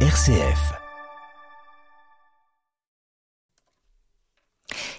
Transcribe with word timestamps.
RCF. 0.00 0.85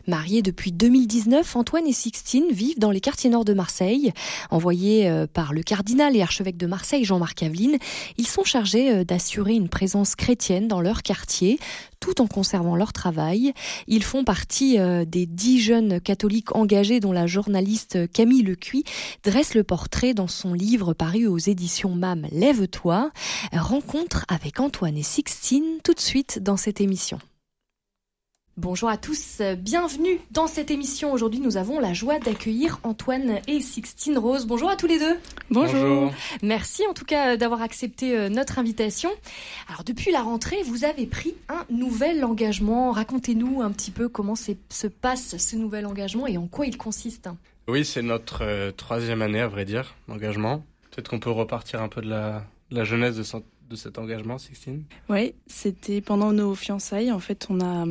Mariés 0.08 0.42
depuis 0.42 0.72
2019, 0.72 1.58
Antoine 1.58 1.86
et 1.86 1.92
Sixtine 1.92 2.46
vivent 2.50 2.80
dans 2.80 2.92
les 2.92 3.02
quartiers 3.02 3.30
nord 3.30 3.44
de 3.44 3.54
Marseille. 3.54 4.14
Envoyés 4.50 5.10
euh, 5.10 5.28
par 5.28 5.52
le 5.52 5.64
cardinal 5.64 6.16
et 6.16 6.22
archevêque 6.22 6.56
de 6.56 6.66
Marseille, 6.66 7.04
Jean-Marc 7.04 7.44
Aveline, 7.44 7.78
ils 8.18 8.28
sont 8.28 8.46
chargés 8.46 8.92
euh, 8.92 9.04
d'assurer 9.04 9.54
une 9.54 9.68
présence 9.68 10.16
chrétienne 10.16 10.70
dans 10.70 10.80
leur 10.80 11.04
quartier, 11.04 11.60
tout 12.00 12.22
en 12.22 12.28
conservant 12.28 12.78
leur 12.78 12.94
travail. 12.94 13.52
Ils 13.88 14.04
font 14.04 14.24
partie 14.24 14.80
euh, 14.80 15.04
des 15.04 15.26
dix 15.26 15.60
jeunes 15.60 16.00
catholiques 16.00 16.56
engagés 16.56 17.02
dont 17.02 17.12
la 17.12 17.28
journaliste 17.28 18.10
Camille 18.14 18.44
Lecuy 18.44 18.86
dresse 19.24 19.56
le 19.56 19.66
portrait 19.66 20.14
dans 20.14 20.28
son 20.28 20.54
livre 20.54 20.94
paru 20.94 21.28
aux 21.28 21.38
éditions 21.38 21.94
MAM 21.94 22.28
Lève-toi. 22.32 23.12
Rencontre 23.52 24.26
avec 24.30 24.62
Antoine 24.62 24.98
et 24.98 25.04
Sixtine 25.04 25.80
tout 25.84 25.94
de 25.94 26.00
suite 26.00 26.40
dans 26.42 26.58
cette 26.58 26.80
émission. 26.80 27.20
Bonjour 28.58 28.90
à 28.90 28.98
tous, 28.98 29.40
bienvenue 29.60 30.20
dans 30.32 30.48
cette 30.48 30.72
émission. 30.72 31.14
Aujourd'hui, 31.14 31.40
nous 31.40 31.58
avons 31.58 31.80
la 31.80 31.94
joie 31.94 32.18
d'accueillir 32.18 32.80
Antoine 32.82 33.40
et 33.48 33.60
Sixtine 33.62 34.18
Rose. 34.18 34.48
Bonjour 34.48 34.68
à 34.68 34.76
tous 34.76 34.88
les 34.88 34.98
deux. 34.98 35.16
Bonjour. 35.52 36.12
Merci 36.42 36.82
en 36.90 36.96
tout 36.96 37.06
cas 37.06 37.38
d'avoir 37.38 37.62
accepté 37.62 38.18
euh, 38.18 38.30
notre 38.30 38.58
invitation. 38.58 39.12
Alors, 39.68 39.84
depuis 39.84 40.12
la 40.12 40.24
rentrée, 40.24 40.64
vous 40.64 40.86
avez 40.86 41.06
pris 41.06 41.36
un 41.50 41.68
nouvel 41.70 42.26
engagement. 42.26 42.92
Racontez-nous 42.92 43.62
un 43.62 43.70
petit 43.70 43.92
peu 43.92 44.10
comment 44.10 44.34
se 44.36 44.88
passe 44.88 45.38
ce 45.38 45.56
nouvel 45.56 45.86
engagement 45.86 46.26
et 46.26 46.40
en 46.40 46.48
quoi 46.48 46.66
il 46.66 46.78
consiste. 46.78 47.30
Oui, 47.68 47.86
c'est 47.86 48.02
notre 48.02 48.44
euh, 48.44 48.72
troisième 48.72 49.22
année, 49.22 49.40
à 49.40 49.48
vrai 49.48 49.66
dire, 49.66 49.94
d'engagement. 50.08 50.64
Peut-être 50.90 51.10
qu'on 51.10 51.20
peut 51.20 51.30
repartir 51.30 51.84
un 51.84 51.90
peu 51.90 52.02
de 52.02 52.10
la, 52.10 52.44
de 52.72 52.76
la 52.76 52.86
jeunesse 52.86 53.18
de, 53.18 53.24
de 53.70 53.76
cet 53.76 54.00
engagement, 54.00 54.40
Sixtine? 54.40 54.84
Oui, 55.10 55.36
c'était 55.46 56.02
pendant 56.02 56.32
nos 56.34 56.56
fiançailles. 56.56 57.12
En 57.12 57.20
fait, 57.20 57.46
on 57.52 57.62
a 57.62 57.86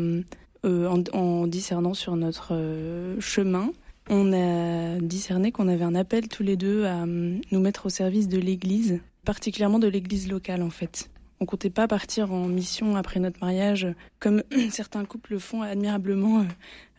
hum, 0.62 0.70
euh, 0.72 1.04
en, 1.12 1.46
discernant 1.46 1.94
sur 1.94 2.16
notre 2.16 2.48
euh, 2.52 3.20
chemin, 3.20 3.70
on 4.08 4.32
a 4.32 4.98
discerné 5.00 5.52
qu'on 5.52 5.68
avait 5.68 5.84
un 5.84 5.94
appel 5.94 6.28
tous 6.28 6.42
les 6.42 6.56
deux 6.56 6.84
à 6.84 7.02
euh, 7.02 7.38
nous 7.50 7.60
mettre 7.60 7.86
au 7.86 7.88
service 7.88 8.28
de 8.28 8.38
l'Église, 8.38 9.00
particulièrement 9.24 9.78
de 9.78 9.88
l'Église 9.88 10.28
locale 10.28 10.62
en 10.62 10.70
fait. 10.70 11.10
On 11.38 11.44
comptait 11.44 11.70
pas 11.70 11.86
partir 11.86 12.32
en 12.32 12.46
mission 12.46 12.96
après 12.96 13.20
notre 13.20 13.40
mariage, 13.40 13.86
comme 14.20 14.42
certains 14.70 15.04
couples 15.04 15.32
le 15.32 15.38
font 15.38 15.62
admirablement 15.62 16.46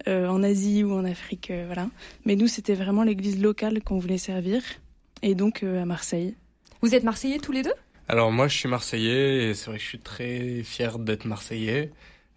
en 0.05 0.43
Asie 0.43 0.83
ou 0.83 0.93
en 0.93 1.03
Afrique, 1.03 1.51
voilà. 1.65 1.89
Mais 2.23 2.35
nous, 2.35 2.47
c'était 2.47 2.75
vraiment 2.75 3.03
l'Église 3.03 3.41
locale 3.41 3.81
qu'on 3.81 3.97
voulait 3.97 4.19
servir, 4.19 4.61
et 5.23 5.33
donc 5.33 5.63
à 5.63 5.85
Marseille. 5.85 6.35
Vous 6.81 6.93
êtes 6.93 7.03
Marseillais 7.03 7.39
tous 7.39 7.51
les 7.51 7.63
deux? 7.63 7.73
Alors 8.07 8.31
moi, 8.31 8.47
je 8.47 8.55
suis 8.55 8.69
Marseillais, 8.69 9.49
et 9.49 9.53
c'est 9.53 9.65
vrai 9.65 9.77
que 9.77 9.83
je 9.83 9.89
suis 9.89 9.99
très 9.99 10.61
fier 10.63 10.97
d'être 10.97 11.25
Marseillais. 11.25 11.91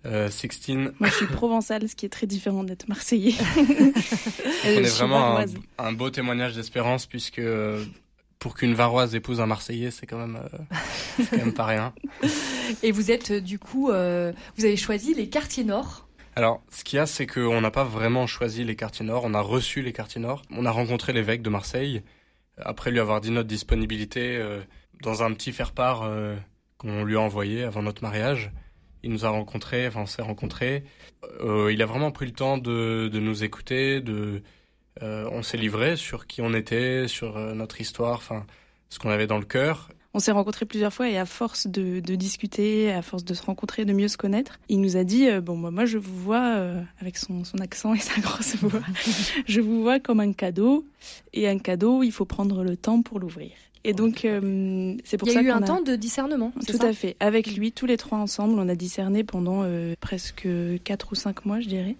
Euh, 0.06 0.30
Sixtine. 0.30 0.92
Moi, 0.98 1.10
je 1.10 1.14
suis 1.14 1.26
provençale, 1.32 1.86
ce 1.88 1.94
qui 1.94 2.06
est 2.06 2.10
très 2.10 2.26
différent 2.26 2.64
d'être 2.64 2.88
marseillais. 2.88 3.34
On 3.58 4.68
est 4.68 4.82
vraiment 4.82 5.38
un, 5.78 5.92
beau 5.92 6.08
témoignage 6.08 6.54
d'espérance, 6.54 7.04
puisque 7.04 7.38
euh, 7.38 7.84
pour 8.38 8.54
qu'une 8.54 8.72
varoise 8.72 9.14
épouse 9.14 9.40
un 9.40 9.46
marseillais, 9.46 9.90
c'est 9.90 10.06
quand 10.06 10.16
même, 10.16 10.36
euh, 10.42 11.24
quand 11.30 11.36
même 11.36 11.52
pas 11.52 11.66
rien. 11.66 11.92
Et 12.82 12.92
vous 12.92 13.10
êtes, 13.10 13.32
du 13.32 13.58
coup, 13.58 13.88
vous 13.88 14.64
avez 14.64 14.76
choisi 14.76 15.14
les 15.14 15.28
quartiers 15.28 15.64
nord 15.64 16.06
alors, 16.36 16.62
ce 16.70 16.84
qu'il 16.84 16.96
y 16.96 17.00
a, 17.00 17.06
c'est 17.06 17.26
qu'on 17.26 17.60
n'a 17.60 17.72
pas 17.72 17.82
vraiment 17.82 18.28
choisi 18.28 18.62
les 18.62 18.76
quartiers 18.76 19.04
nord, 19.04 19.24
on 19.24 19.34
a 19.34 19.40
reçu 19.40 19.82
les 19.82 19.92
quartiers 19.92 20.20
nord. 20.20 20.42
On 20.50 20.64
a 20.64 20.70
rencontré 20.70 21.12
l'évêque 21.12 21.42
de 21.42 21.50
Marseille, 21.50 22.02
après 22.56 22.92
lui 22.92 23.00
avoir 23.00 23.20
dit 23.20 23.32
notre 23.32 23.48
disponibilité 23.48 24.40
dans 25.02 25.24
un 25.24 25.32
petit 25.32 25.52
faire-part 25.52 26.08
qu'on 26.78 27.02
lui 27.02 27.16
a 27.16 27.20
envoyé 27.20 27.64
avant 27.64 27.82
notre 27.82 28.02
mariage. 28.02 28.52
Il 29.02 29.10
nous 29.10 29.24
a 29.24 29.30
rencontrés, 29.30 29.86
enfin 29.86 30.02
on 30.02 30.06
s'est 30.06 30.22
rencontrés. 30.22 30.84
Euh, 31.40 31.72
il 31.72 31.82
a 31.82 31.86
vraiment 31.86 32.10
pris 32.10 32.26
le 32.26 32.32
temps 32.32 32.58
de, 32.58 33.10
nous 33.12 33.44
écouter, 33.44 34.00
de, 34.00 34.42
euh, 35.02 35.28
on 35.32 35.42
s'est 35.42 35.56
livré 35.56 35.96
sur 35.96 36.26
qui 36.26 36.42
on 36.42 36.54
était, 36.54 37.08
sur 37.08 37.36
euh, 37.36 37.54
notre 37.54 37.80
histoire, 37.80 38.16
enfin 38.16 38.46
ce 38.88 38.98
qu'on 38.98 39.10
avait 39.10 39.26
dans 39.26 39.38
le 39.38 39.44
cœur. 39.44 39.90
On 40.12 40.18
s'est 40.18 40.32
rencontrés 40.32 40.66
plusieurs 40.66 40.92
fois 40.92 41.08
et 41.08 41.16
à 41.16 41.24
force 41.24 41.68
de, 41.68 42.00
discuter, 42.00 42.90
à 42.92 43.00
force 43.00 43.24
de 43.24 43.32
se 43.32 43.44
rencontrer, 43.44 43.84
de 43.84 43.92
mieux 43.92 44.08
se 44.08 44.16
connaître, 44.16 44.58
il 44.68 44.80
nous 44.80 44.96
a 44.96 45.04
dit 45.04 45.30
bon 45.40 45.54
moi, 45.56 45.84
je 45.84 45.98
vous 45.98 46.16
vois 46.16 46.58
avec 47.00 47.16
son, 47.16 47.44
accent 47.60 47.94
et 47.94 48.00
sa 48.00 48.20
grosse 48.20 48.56
voix, 48.56 48.80
je 49.46 49.60
vous 49.60 49.82
vois 49.82 50.00
comme 50.00 50.18
un 50.18 50.32
cadeau 50.32 50.84
et 51.32 51.48
un 51.48 51.58
cadeau 51.58 52.02
il 52.02 52.10
faut 52.10 52.24
prendre 52.24 52.64
le 52.64 52.76
temps 52.76 53.02
pour 53.02 53.20
l'ouvrir. 53.20 53.52
Et 53.84 53.94
donc, 53.94 54.24
euh, 54.24 54.94
c'est 55.04 55.16
pour 55.16 55.28
ça 55.28 55.40
Il 55.40 55.46
y 55.46 55.50
a 55.50 55.50
eu 55.50 55.52
un 55.52 55.62
temps 55.62 55.80
de 55.80 55.96
discernement. 55.96 56.52
Tout 56.66 56.84
à 56.84 56.92
fait. 56.92 57.16
Avec 57.20 57.54
lui, 57.54 57.72
tous 57.72 57.86
les 57.86 57.96
trois 57.96 58.18
ensemble, 58.18 58.58
on 58.58 58.68
a 58.68 58.74
discerné 58.74 59.24
pendant 59.24 59.62
euh, 59.62 59.94
presque 60.00 60.48
4 60.84 61.12
ou 61.12 61.14
5 61.14 61.46
mois, 61.46 61.60
je 61.60 61.68
dirais. 61.68 61.96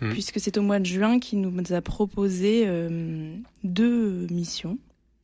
Hmm. 0.00 0.10
Puisque 0.10 0.40
c'est 0.40 0.56
au 0.58 0.62
mois 0.62 0.80
de 0.80 0.86
juin 0.86 1.18
qu'il 1.18 1.40
nous 1.40 1.72
a 1.72 1.80
proposé 1.80 2.64
euh, 2.66 3.34
deux 3.62 4.26
missions 4.30 4.78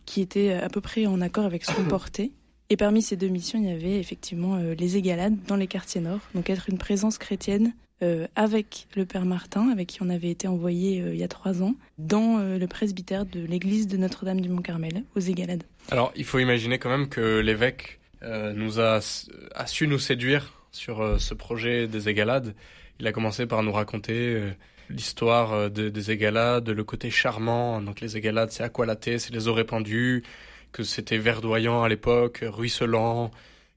qui 0.07 0.21
étaient 0.21 0.53
à 0.53 0.69
peu 0.69 0.81
près 0.81 1.07
en 1.07 1.21
accord 1.21 1.45
avec 1.45 1.65
ce 1.65 1.73
qu'on 1.73 1.85
portait. 1.89 2.31
Et 2.69 2.77
parmi 2.77 3.03
ces 3.03 3.17
deux 3.17 3.29
missions, 3.29 3.59
il 3.59 3.67
y 3.69 3.73
avait 3.73 3.99
effectivement 3.99 4.59
les 4.59 4.97
égalades 4.97 5.37
dans 5.49 5.57
les 5.57 5.67
quartiers 5.67 6.01
nord. 6.01 6.21
Donc 6.37 6.51
être 6.51 6.69
une 6.69 6.79
présence 6.79 7.19
chrétienne 7.19 7.73
euh, 8.03 8.27
avec 8.35 8.87
le 8.97 9.05
Père 9.05 9.27
Martin, 9.27 9.69
avec 9.69 9.89
qui 9.89 10.03
on 10.03 10.09
avait 10.09 10.31
été 10.31 10.49
envoyé 10.49 11.03
euh, 11.03 11.13
il 11.13 11.21
y 11.21 11.23
a 11.23 11.29
trois 11.29 11.63
ans, 11.63 11.75
dans 11.99 12.39
euh, 12.39 12.57
le 12.57 12.67
presbytère 12.67 13.27
de 13.27 13.41
l'église 13.41 13.89
de 13.89 13.99
Notre-Dame 13.99 14.41
du 14.41 14.49
Mont-Carmel, 14.49 15.05
aux 15.17 15.21
Égalades. 15.21 15.65
Alors, 15.91 16.11
il 16.17 16.25
faut 16.25 16.39
imaginer 16.39 16.79
quand 16.79 16.89
même 16.89 17.11
que 17.11 17.41
l'évêque 17.41 17.99
nous 18.23 18.81
a, 18.81 19.01
su 19.01 19.87
nous 19.87 19.99
séduire 19.99 20.53
sur 20.73 21.19
ce 21.19 21.33
projet 21.33 21.89
des 21.89 22.11
Égalades. 22.11 22.55
Il 22.99 23.07
a 23.07 23.13
commencé 23.13 23.47
par 23.47 23.63
nous 23.63 23.73
raconter 23.73 24.53
l'histoire 24.91 25.71
des 25.71 26.11
Égalades, 26.11 26.69
le 26.69 26.85
côté 26.85 27.11
charmant. 27.11 27.81
Donc, 27.81 28.01
les 28.01 28.19
Égalades, 28.19 28.51
c'est 28.51 28.63
aqualaté, 28.63 29.19
c'est 29.19 29.33
les 29.33 29.49
eaux 29.49 29.55
répandues, 29.55 30.23
que 30.71 30.83
c'était 30.83 31.17
verdoyant 31.17 31.83
à 31.83 31.89
l'époque, 31.89 32.45
ruisselant, 32.47 33.31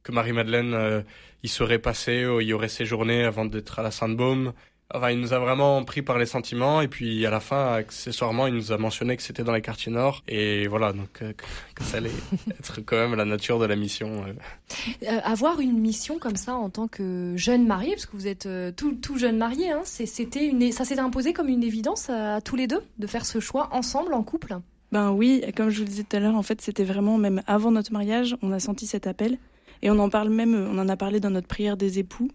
que 0.03 0.12
Marie-Madeleine 0.12 1.03
il 1.44 1.50
serait 1.50 1.80
passé, 1.80 2.25
il 2.40 2.47
y 2.47 2.53
aurait 2.53 2.69
séjourné 2.69 3.24
avant 3.24 3.46
d'être 3.46 3.80
à 3.80 3.84
la 3.84 3.91
Sainte-Baume. 3.91 4.53
Enfin, 4.96 5.09
il 5.09 5.19
nous 5.19 5.34
a 5.34 5.40
vraiment 5.40 5.84
pris 5.84 6.03
par 6.03 6.19
les 6.19 6.28
sentiments 6.28 6.81
et 6.81 6.88
puis 6.88 7.25
à 7.25 7.31
la 7.31 7.40
fin, 7.40 7.74
accessoirement, 7.74 8.46
il 8.46 8.53
nous 8.53 8.72
a 8.72 8.78
mentionné 8.78 9.18
que 9.18 9.24
c'était 9.24 9.44
dans 9.44 9.53
les 9.53 9.62
quartiers 9.62 9.91
nord 9.91 10.24
et 10.28 10.68
voilà, 10.68 10.94
donc 10.94 11.24
euh, 11.24 11.34
que 11.74 11.84
ça 11.84 11.97
allait 11.97 12.12
être 12.59 12.81
quand 12.86 12.97
même 12.97 13.16
la 13.16 13.25
nature 13.25 13.58
de 13.58 13.66
la 13.66 13.75
mission. 13.75 14.24
Euh. 14.24 14.34
Euh, 15.08 15.19
avoir 15.24 15.59
une 15.62 15.80
mission 15.80 16.20
comme 16.20 16.35
ça 16.35 16.53
en 16.53 16.70
tant 16.70 16.88
que 16.88 17.34
jeune 17.35 17.66
marié, 17.66 17.91
parce 17.91 18.06
que 18.06 18.16
vous 18.16 18.28
êtes 18.28 18.47
tout, 18.75 18.94
tout 18.94 19.18
jeune 19.18 19.38
marié, 19.38 19.72
hein, 19.72 19.81
c'était 19.84 20.46
une, 20.46 20.72
ça 20.72 20.85
s'est 20.85 21.00
imposé 21.00 21.34
comme 21.34 21.50
une 21.50 21.64
évidence 21.64 22.12
à, 22.12 22.40
tous 22.41 22.56
les 22.56 22.68
deux 22.68 22.84
de 23.00 23.08
faire 23.08 23.25
ce 23.25 23.40
choix 23.40 23.70
ensemble 23.72 24.14
en 24.14 24.22
couple? 24.22 24.58
Ben 24.91 25.12
oui, 25.12 25.44
comme 25.58 25.72
je 25.72 25.78
vous 25.78 25.85
le 25.85 25.90
disais 25.90 26.03
tout 26.03 26.16
à 26.16 26.20
l'heure, 26.20 26.35
en 26.35 26.44
fait, 26.44 26.62
c'était 26.62 26.84
vraiment 26.84 27.18
même 27.18 27.41
avant 27.47 27.72
notre 27.72 27.91
mariage, 27.91 28.35
on 28.44 28.52
a 28.52 28.59
senti 28.59 28.85
cet 28.85 29.08
appel. 29.08 29.40
Et 29.83 29.91
on 29.91 29.99
en 29.99 30.09
parle 30.09 30.29
même, 30.29 30.55
on 30.55 30.77
en 30.79 30.88
a 30.88 30.95
parlé 30.95 31.19
dans 31.19 31.29
notre 31.29 31.47
prière 31.47 31.75
des 31.75 31.99
époux, 31.99 32.29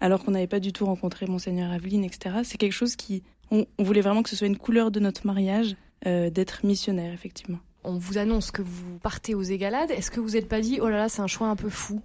alors 0.00 0.24
qu'on 0.24 0.30
n'avait 0.30 0.46
pas 0.46 0.58
du 0.58 0.72
tout 0.72 0.86
rencontré 0.86 1.26
Monseigneur 1.26 1.70
Aveline, 1.70 2.02
etc. 2.02 2.36
C'est 2.44 2.56
quelque 2.56 2.72
chose 2.72 2.96
qui, 2.96 3.22
on, 3.50 3.66
voulait 3.78 4.00
vraiment 4.00 4.22
que 4.22 4.30
ce 4.30 4.36
soit 4.36 4.46
une 4.46 4.56
couleur 4.56 4.90
de 4.90 5.00
notre 5.00 5.26
mariage, 5.26 5.76
euh, 6.06 6.30
d'être 6.30 6.64
missionnaire, 6.64 7.12
effectivement. 7.12 7.58
On 7.84 7.98
vous 7.98 8.16
annonce 8.16 8.50
que 8.50 8.62
vous 8.62 8.98
partez 9.02 9.34
aux 9.34 9.42
Égalades. 9.42 9.90
Est-ce 9.90 10.10
que 10.10 10.18
vous 10.18 10.30
n'êtes 10.30 10.48
pas 10.48 10.62
dit, 10.62 10.78
oh 10.80 10.88
là 10.88 10.96
là, 10.96 11.08
c'est 11.10 11.20
un 11.20 11.26
choix 11.26 11.48
un 11.48 11.56
peu 11.56 11.68
fou? 11.68 12.00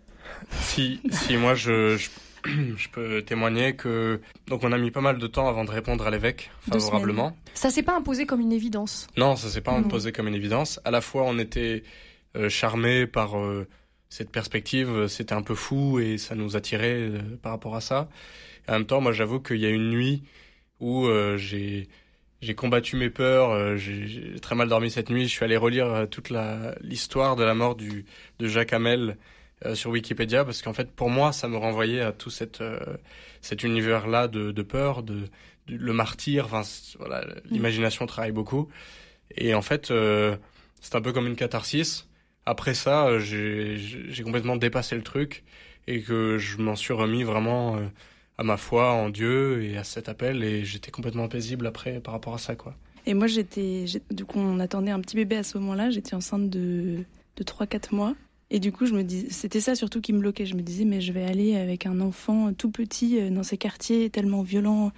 Si, 0.60 1.00
si, 1.12 1.38
moi 1.38 1.56
je, 1.56 1.98
je, 2.46 2.90
peux 2.90 3.22
témoigner 3.22 3.78
que 3.78 4.20
donc 4.48 4.64
on 4.66 4.72
a 4.74 4.78
mis 4.78 4.92
pas 4.92 5.02
mal 5.02 5.18
de 5.18 5.28
temps 5.28 5.48
avant 5.48 5.64
de 5.64 5.72
répondre 5.72 6.06
à 6.06 6.12
l'évêque 6.12 6.52
favorablement. 6.70 7.36
Ça 7.54 7.70
s'est 7.70 7.84
pas 7.84 7.96
imposé 7.96 8.26
comme 8.26 8.42
une 8.42 8.52
évidence? 8.52 9.08
Non, 9.16 9.38
ça 9.38 9.48
s'est 9.48 9.62
pas 9.62 9.72
imposé 9.72 10.12
comme 10.12 10.28
une 10.28 10.36
évidence. 10.36 10.82
À 10.84 10.92
la 10.92 11.00
fois, 11.00 11.24
on 11.26 11.40
était 11.40 11.84
euh, 12.36 12.50
charmés 12.50 13.08
par 13.08 13.40
euh, 13.40 13.66
cette 14.10 14.32
perspective, 14.32 14.90
euh, 14.90 15.08
c'était 15.08 15.34
un 15.34 15.44
peu 15.44 15.56
fou 15.56 16.00
et 16.00 16.18
ça 16.18 16.36
nous 16.36 16.56
attirait 16.56 16.98
euh, 17.00 17.20
par 17.42 17.52
rapport 17.52 17.76
à 17.76 17.82
ça. 17.82 18.10
en 18.68 18.74
même 18.74 18.86
temps, 18.86 19.02
moi, 19.02 19.12
j'avoue 19.14 19.40
qu'il 19.40 19.58
y 19.58 19.66
a 19.66 19.70
une 19.70 19.90
nuit 19.90 20.24
où 20.80 21.06
euh, 21.08 21.38
j'ai 21.38 21.88
j'ai 22.42 22.56
combattu 22.56 22.96
mes 22.96 23.10
peurs, 23.10 23.78
j'ai 23.78 24.40
très 24.42 24.56
mal 24.56 24.70
dormi 24.70 24.90
cette 24.90 25.10
nuit. 25.10 25.24
Je 25.26 25.30
suis 25.30 25.44
allé 25.44 25.58
relire 25.58 26.08
toute 26.10 26.32
l'histoire 26.80 27.36
de 27.36 27.44
la 27.44 27.54
mort 27.54 27.76
du, 27.76 28.06
de 28.40 28.48
Jacques 28.48 28.72
Hamel 28.72 29.18
sur 29.74 29.92
Wikipédia 29.92 30.46
parce 30.46 30.62
qu'en 30.62 30.72
fait, 30.72 30.90
pour 30.90 31.10
moi, 31.10 31.34
ça 31.34 31.50
me 31.50 31.58
renvoyait 31.58 32.00
à 32.00 32.14
tout 32.14 32.30
cette, 32.30 32.64
cet 33.42 33.64
univers-là 33.64 34.30
de, 34.30 34.52
de, 34.52 34.62
peur, 34.62 35.04
de, 35.04 35.26
le 35.68 35.92
martyr. 35.92 36.46
Enfin, 36.46 36.62
voilà, 36.98 37.26
l'imagination 37.52 38.06
travaille 38.06 38.32
beaucoup. 38.32 38.70
Et 39.36 39.54
en 39.54 39.62
fait, 39.62 39.92
c'est 40.80 40.96
un 40.96 41.02
peu 41.02 41.12
comme 41.12 41.28
une 41.28 41.36
catharsis 41.36 42.09
après 42.50 42.74
ça, 42.74 43.06
euh, 43.06 43.20
j'ai 43.20 44.24
complètement 44.24 44.56
dépassé 44.56 44.96
le 44.96 45.04
truc 45.04 45.44
et 45.86 46.02
que 46.02 46.40
je 46.40 46.58
m'en 46.58 46.76
suis 46.76 46.94
remis 46.94 47.22
vraiment 47.22 47.78
euh, 47.78 47.86
à 48.40 48.44
ma 48.44 48.58
foi 48.58 48.92
en 48.92 49.10
Dieu 49.10 49.64
et 49.64 49.78
à 49.78 49.84
cet 49.84 50.10
appel 50.10 50.44
et 50.44 50.66
j'étais 50.66 50.90
complètement 50.90 51.28
paisible 51.28 51.68
après 51.68 52.00
par 52.00 52.12
rapport 52.16 52.34
à 52.34 52.40
ça 52.40 52.56
quoi. 52.56 52.76
Et 53.06 53.14
moi 53.14 53.28
j'étais 53.28 53.86
du 54.10 54.26
coup 54.26 54.40
on 54.40 54.60
attendait 54.60 54.90
un 54.90 55.00
petit 55.00 55.16
bébé 55.16 55.36
à 55.36 55.44
ce 55.44 55.60
moment-là, 55.60 55.92
j'étais 55.92 56.16
enceinte 56.16 56.50
de 56.50 57.04
de 57.36 57.44
3 57.44 57.68
4 57.68 57.94
mois 57.94 58.16
Et 58.50 58.60
du 58.60 58.72
coup, 58.72 58.86
je 58.86 58.94
me 58.94 59.04
dis, 59.04 59.28
c'était 59.30 59.62
ça 59.62 59.76
surtout 59.76 60.02
qui 60.02 60.12
me 60.12 60.20
bloquait. 60.20 60.46
Je 60.46 60.56
me 60.56 60.62
disais, 60.62 60.84
mais 60.84 61.00
je 61.00 61.14
vais 61.14 61.24
aller 61.24 61.56
avec 61.56 61.86
un 61.86 62.02
enfant 62.02 62.52
tout 62.52 62.70
petit 62.70 63.18
euh, 63.18 63.30
dans 63.30 63.44
ces 63.44 63.58
quartiers 63.58 64.10
tellement 64.10 64.42
violents. 64.42 64.92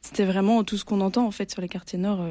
C'était 0.00 0.24
vraiment 0.24 0.64
tout 0.64 0.76
ce 0.76 0.84
qu'on 0.84 1.00
entend 1.02 1.24
en 1.24 1.30
fait 1.30 1.52
sur 1.52 1.62
les 1.62 1.68
quartiers 1.68 1.98
nord 1.98 2.26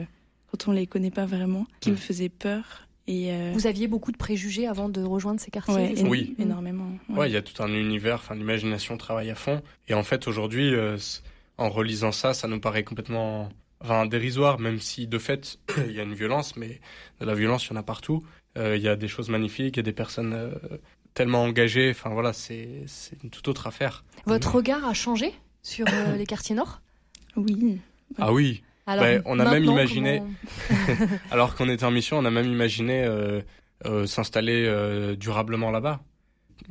quand 0.51 0.67
on 0.67 0.73
les 0.73 0.85
connaît 0.85 1.11
pas 1.11 1.25
vraiment, 1.25 1.65
qui 1.79 1.91
me 1.91 1.95
faisait 1.95 2.29
peur. 2.29 2.87
Et 3.07 3.33
euh, 3.33 3.51
Vous 3.53 3.67
aviez 3.67 3.87
beaucoup 3.87 4.11
de 4.11 4.17
préjugés 4.17 4.67
avant 4.67 4.87
de 4.89 5.01
rejoindre 5.01 5.39
ces 5.39 5.51
quartiers 5.51 5.93
Oui, 6.05 6.35
énormément. 6.39 6.87
Ouais, 7.09 7.29
il 7.29 7.33
y 7.33 7.37
a 7.37 7.41
tout 7.41 7.61
un 7.61 7.67
univers, 7.73 8.15
enfin 8.15 8.35
l'imagination 8.35 8.97
travaille 8.97 9.29
à 9.29 9.35
fond. 9.35 9.61
Et 9.87 9.93
en 9.93 10.03
fait, 10.03 10.27
aujourd'hui, 10.27 10.73
en 11.57 11.69
relisant 11.69 12.11
ça, 12.11 12.33
ça 12.33 12.47
nous 12.47 12.59
paraît 12.59 12.83
complètement 12.83 13.49
enfin, 13.83 14.05
dérisoire, 14.05 14.59
même 14.59 14.79
si 14.79 15.07
de 15.07 15.17
fait, 15.17 15.59
il 15.77 15.91
y 15.91 15.99
a 15.99 16.03
une 16.03 16.13
violence, 16.13 16.55
mais 16.55 16.79
de 17.19 17.25
la 17.25 17.35
violence, 17.35 17.65
il 17.65 17.69
y 17.71 17.73
en 17.73 17.79
a 17.79 17.83
partout. 17.83 18.23
Euh, 18.57 18.77
il 18.77 18.83
y 18.83 18.87
a 18.87 18.95
des 18.95 19.07
choses 19.07 19.29
magnifiques, 19.29 19.75
il 19.75 19.77
y 19.77 19.79
a 19.79 19.83
des 19.83 19.93
personnes 19.93 20.33
euh, 20.33 20.51
tellement 21.13 21.43
engagées. 21.43 21.91
Enfin 21.91 22.11
voilà, 22.11 22.33
c'est 22.33 22.85
une 23.23 23.29
toute 23.29 23.47
autre 23.47 23.67
affaire. 23.67 24.03
Votre 24.25 24.55
regard 24.55 24.85
a 24.85 24.93
changé 24.93 25.33
sur 25.61 25.85
euh, 25.91 26.15
les 26.15 26.25
quartiers 26.25 26.55
nord? 26.55 26.81
Oui. 27.35 27.79
Ah 28.19 28.31
oui. 28.31 28.63
Alors, 28.85 29.05
ben, 29.05 29.21
on 29.25 29.39
a 29.39 29.49
même 29.49 29.63
imaginé, 29.63 30.21
alors 31.31 31.55
qu'on 31.55 31.69
était 31.69 31.85
en 31.85 31.91
mission, 31.91 32.17
on 32.17 32.25
a 32.25 32.31
même 32.31 32.51
imaginé 32.51 33.07
s'installer 34.05 35.15
durablement 35.17 35.71
là-bas. 35.71 36.01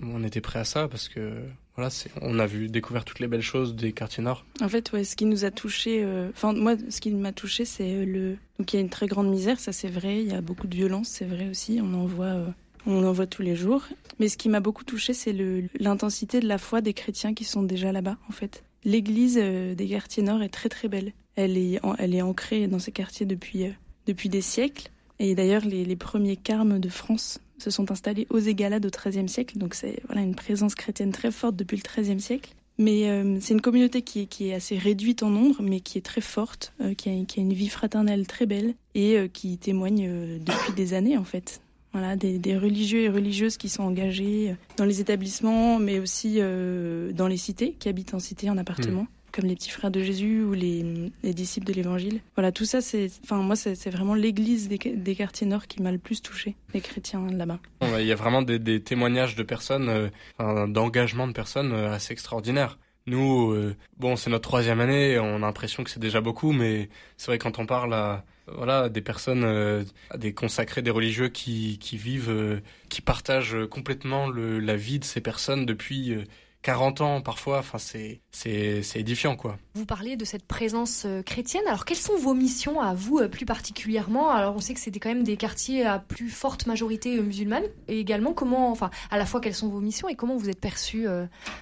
On 0.03 0.23
était 0.23 0.41
prêt 0.41 0.59
à 0.59 0.65
ça 0.65 0.89
parce 0.89 1.09
que 1.09 1.43
voilà, 1.75 1.91
on 2.21 2.39
a 2.39 2.47
vu 2.47 2.69
découvert 2.69 3.05
toutes 3.05 3.21
les 3.21 3.29
belles 3.29 3.41
choses 3.41 3.75
des 3.75 3.93
quartiers 3.93 4.23
nord. 4.23 4.45
En 4.61 4.69
fait, 4.69 4.93
ouais, 4.93 5.05
ce 5.05 5.17
qui 5.17 5.25
nous 5.25 5.47
a 5.47 5.51
touché, 5.51 6.03
euh, 6.05 6.29
enfin 6.31 6.53
moi, 6.53 6.75
ce 6.91 7.01
qui 7.01 7.11
m'a 7.11 7.33
touché, 7.33 7.65
c'est 7.65 7.95
euh, 7.95 8.05
le. 8.05 8.37
Donc 8.59 8.73
il 8.73 8.77
y 8.77 8.79
a 8.79 8.83
une 8.83 8.91
très 8.91 9.07
grande 9.07 9.29
misère, 9.29 9.59
ça 9.59 9.73
c'est 9.73 9.89
vrai. 9.89 10.21
Il 10.21 10.29
y 10.29 10.35
a 10.35 10.43
beaucoup 10.43 10.67
de 10.67 10.75
violence, 10.75 11.09
c'est 11.09 11.25
vrai 11.25 11.49
aussi. 11.49 11.81
On 11.83 11.95
en 11.95 12.05
voit, 12.05 12.27
euh, 12.27 12.47
on 12.87 13.05
en 13.07 13.13
voit 13.13 13.27
tous 13.27 13.41
les 13.41 13.57
jours. 13.57 13.85
Mais 14.19 14.29
ce 14.29 14.37
qui 14.37 14.51
m'a 14.51 14.61
beaucoup 14.61 14.85
touché, 14.85 15.15
c'est 15.15 15.35
l'intensité 15.81 16.41
de 16.41 16.47
la 16.47 16.59
foi 16.59 16.83
des 16.83 16.93
chrétiens 16.93 17.33
qui 17.33 17.45
sont 17.45 17.63
déjà 17.63 17.91
là-bas. 17.91 18.19
En 18.29 18.33
fait, 18.33 18.65
l'église 18.85 19.37
des 19.37 19.89
quartiers 19.89 20.23
nord 20.23 20.43
est 20.43 20.51
très 20.51 20.69
très 20.69 20.89
belle. 20.89 21.13
Elle 21.37 21.57
est, 21.57 21.81
elle 21.99 22.15
est 22.15 22.23
ancrée 22.23 22.67
dans 22.67 22.79
ces 22.79 22.93
quartiers 22.93 23.27
depuis 23.27 23.67
depuis 24.07 24.29
des 24.29 24.43
siècles. 24.43 24.91
Et 25.19 25.35
d'ailleurs, 25.35 25.65
les, 25.65 25.85
les 25.85 25.97
premiers 25.97 26.37
carmes 26.37 26.79
de 26.79 26.89
France 26.89 27.41
se 27.59 27.71
sont 27.71 27.91
installés 27.91 28.27
aux 28.31 28.39
Égalades 28.39 28.85
au 28.85 28.91
XIIIe 28.91 29.29
siècle. 29.29 29.59
Donc 29.59 29.75
c'est 29.75 30.03
voilà 30.07 30.23
une 30.23 30.35
présence 30.35 30.75
chrétienne 30.75 31.13
très 31.13 31.31
forte 31.31 31.57
depuis 31.57 31.77
le 31.77 31.83
XIIIe 31.83 32.21
siècle. 32.21 32.55
Mais 32.79 33.11
euh, 33.11 33.39
c'est 33.41 33.55
une 33.55 33.61
communauté 33.61 34.03
qui 34.03 34.21
est, 34.23 34.27
qui 34.27 34.49
est, 34.49 34.55
assez 34.55 34.79
réduite 34.79 35.23
en 35.23 35.31
nombre, 35.31 35.63
mais 35.63 35.81
qui 35.81 35.99
est 35.99 36.03
très 36.03 36.23
forte, 36.23 36.73
euh, 36.81 36.95
qui, 36.95 37.11
a, 37.11 37.25
qui, 37.27 37.39
a, 37.39 37.43
une 37.43 37.53
vie 37.53 37.69
fraternelle 37.69 38.27
très 38.27 38.47
belle 38.47 38.75
et 38.95 39.19
euh, 39.19 39.29
qui 39.29 39.59
témoigne 39.59 40.39
depuis 40.39 40.73
des 40.75 40.95
années 40.95 41.19
en 41.19 41.25
fait. 41.25 41.61
Voilà, 41.93 42.17
des, 42.17 42.39
des, 42.39 42.57
religieux 42.57 43.03
et 43.03 43.09
religieuses 43.11 43.59
qui 43.59 43.69
sont 43.69 43.83
engagés 43.83 44.57
dans 44.79 44.87
les 44.87 45.03
établissements, 45.03 45.79
mais 45.79 45.99
aussi 45.99 46.39
dans 46.39 47.27
les 47.29 47.37
cités, 47.37 47.77
qui 47.79 47.91
habitent 47.91 48.15
en 48.15 48.19
cité, 48.19 48.49
en 48.49 48.57
appartement. 48.57 49.03
Mmh 49.03 49.22
comme 49.33 49.47
les 49.47 49.55
petits 49.55 49.71
frères 49.71 49.91
de 49.91 50.03
Jésus 50.03 50.43
ou 50.43 50.53
les, 50.53 50.85
disciples 51.25 51.67
de 51.67 51.73
l'Évangile. 51.73 52.21
Voilà, 52.37 52.53
tout 52.53 52.65
ça, 52.65 52.81
c'est, 52.81 53.11
enfin, 53.25 53.37
moi, 53.37 53.57
c'est 53.57 53.91
vraiment 53.91 54.15
l'Église 54.15 54.69
des, 54.69 55.15
quartiers 55.17 55.47
nord 55.47 55.67
qui 55.67 55.83
m'a 55.83 55.91
le 55.91 55.99
plus 55.99 56.23
touché, 56.23 56.55
les 56.75 56.81
chrétiens 56.81 57.27
là-bas. 57.31 57.59
Il 57.99 58.07
y 58.07 58.13
a 58.13 58.15
vraiment 58.15 58.43
des, 58.43 58.81
témoignages 58.83 59.35
de 59.35 59.43
personnes, 59.43 59.89
euh, 59.89 60.67
d'engagement 60.67 61.27
de 61.27 61.33
personnes 61.33 61.73
euh, 61.73 61.93
assez 61.93 62.13
extraordinaires. 62.13 62.79
Nous, 63.07 63.51
euh, 63.51 63.75
bon, 63.99 64.15
c'est 64.15 64.31
notre 64.31 64.49
troisième 64.49 64.81
année, 64.81 65.19
on 65.19 65.37
a 65.37 65.39
l'impression 65.39 65.83
que 65.83 65.91
c'est 65.91 65.99
déjà 65.99 66.21
beaucoup, 66.21 66.53
mais 66.53 66.89
c'est 67.17 67.27
vrai 67.27 67.39
quand 67.39 67.59
on 67.59 67.67
parle 67.67 67.95
à 67.95 68.25
voilà 68.47 68.89
des 68.89 69.01
personnes, 69.01 69.85
des 70.17 70.35
consacrés, 70.35 70.83
des 70.83 70.91
religieux 70.91 71.29
qui, 71.29 71.79
vivent, 71.93 72.61
qui 72.89 73.01
partagent 73.01 73.57
complètement 73.71 74.29
la 74.29 74.77
vie 74.77 74.99
de 74.99 75.05
ces 75.05 75.21
personnes 75.21 75.65
depuis 75.65 76.17
40 76.63 77.01
ans 77.01 77.21
parfois, 77.21 77.59
enfin 77.59 77.79
c'est 77.79 78.21
c'est 78.31 78.83
édifiant 78.95 79.37
quoi. 79.37 79.59
Vous 79.75 79.85
parlez 79.85 80.17
de 80.17 80.25
cette 80.25 80.47
présence 80.47 81.05
euh, 81.07 81.23
chrétienne. 81.23 81.65
Alors 81.67 81.85
quelles 81.85 81.97
sont 81.97 82.17
vos 82.17 82.35
missions 82.35 82.81
à 82.81 82.95
vous 82.95 83.19
euh, 83.19 83.29
plus 83.29 83.45
particulièrement? 83.45 84.31
Alors 84.31 84.55
on 84.55 84.61
sait 84.61 84.73
que 84.75 84.81
c'était 84.81 85.01
quand 85.01 85.09
même 85.09 85.25
des 85.25 85.37
quartiers 85.37 85.85
à 85.85 85.99
plus 85.99 86.31
forte 86.31 86.67
majorité 86.67 87.19
euh, 87.19 87.23
musulmane 87.23 87.65
et 87.89 87.99
également 87.99 88.33
comment 88.33 88.71
enfin 88.71 88.91
à 89.11 89.19
la 89.19 89.27
fois 89.27 89.41
quelles 89.41 89.55
sont 89.55 89.69
vos 89.69 89.81
missions 89.81 90.09
et 90.09 90.15
comment 90.15 90.37
vous 90.37 90.49
êtes 90.49 90.61
perçus 90.61 91.07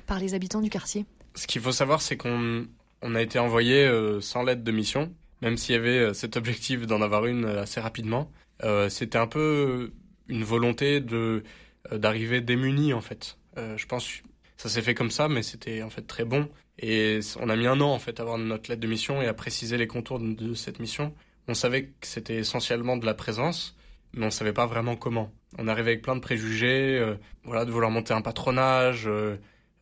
par 0.06 0.18
les 0.18 0.34
habitants 0.34 0.60
du 0.60 0.70
quartier? 0.70 1.06
Ce 1.34 1.46
qu'il 1.46 1.62
faut 1.62 1.72
savoir 1.72 2.02
c'est 2.02 2.16
qu'on 2.16 2.66
on 3.02 3.14
a 3.14 3.22
été 3.22 3.38
envoyé 3.38 3.90
sans 4.20 4.42
lettre 4.42 4.62
de 4.62 4.72
mission, 4.72 5.12
même 5.40 5.56
s'il 5.56 5.74
y 5.74 5.78
avait 5.78 6.12
cet 6.12 6.36
objectif 6.36 6.86
d'en 6.86 7.00
avoir 7.00 7.26
une 7.26 7.46
assez 7.46 7.80
rapidement. 7.80 8.30
c'était 8.88 9.18
un 9.18 9.26
peu 9.26 9.92
une 10.28 10.44
volonté 10.44 11.00
de 11.00 11.42
d'arriver 11.90 12.40
démuni 12.40 12.92
en 12.92 13.00
fait. 13.00 13.38
je 13.56 13.86
pense 13.86 14.22
ça 14.60 14.68
s'est 14.68 14.82
fait 14.82 14.94
comme 14.94 15.10
ça, 15.10 15.26
mais 15.30 15.42
c'était 15.42 15.82
en 15.82 15.88
fait 15.88 16.02
très 16.02 16.26
bon. 16.26 16.46
Et 16.78 17.20
on 17.40 17.48
a 17.48 17.56
mis 17.56 17.66
un 17.66 17.80
an 17.80 17.94
en 17.94 17.98
fait 17.98 18.20
à 18.20 18.24
avoir 18.24 18.36
notre 18.36 18.68
lettre 18.68 18.82
de 18.82 18.86
mission 18.86 19.22
et 19.22 19.26
à 19.26 19.32
préciser 19.32 19.78
les 19.78 19.86
contours 19.86 20.20
de 20.20 20.52
cette 20.52 20.80
mission. 20.80 21.14
On 21.48 21.54
savait 21.54 21.84
que 21.86 22.06
c'était 22.06 22.36
essentiellement 22.36 22.98
de 22.98 23.06
la 23.06 23.14
présence, 23.14 23.74
mais 24.12 24.26
on 24.26 24.30
savait 24.30 24.52
pas 24.52 24.66
vraiment 24.66 24.96
comment. 24.96 25.32
On 25.56 25.66
arrivait 25.66 25.92
avec 25.92 26.02
plein 26.02 26.14
de 26.14 26.20
préjugés, 26.20 26.98
euh, 26.98 27.14
voilà, 27.44 27.64
de 27.64 27.70
vouloir 27.70 27.90
monter 27.90 28.12
un 28.12 28.20
patronage, 28.20 29.04
euh, 29.06 29.36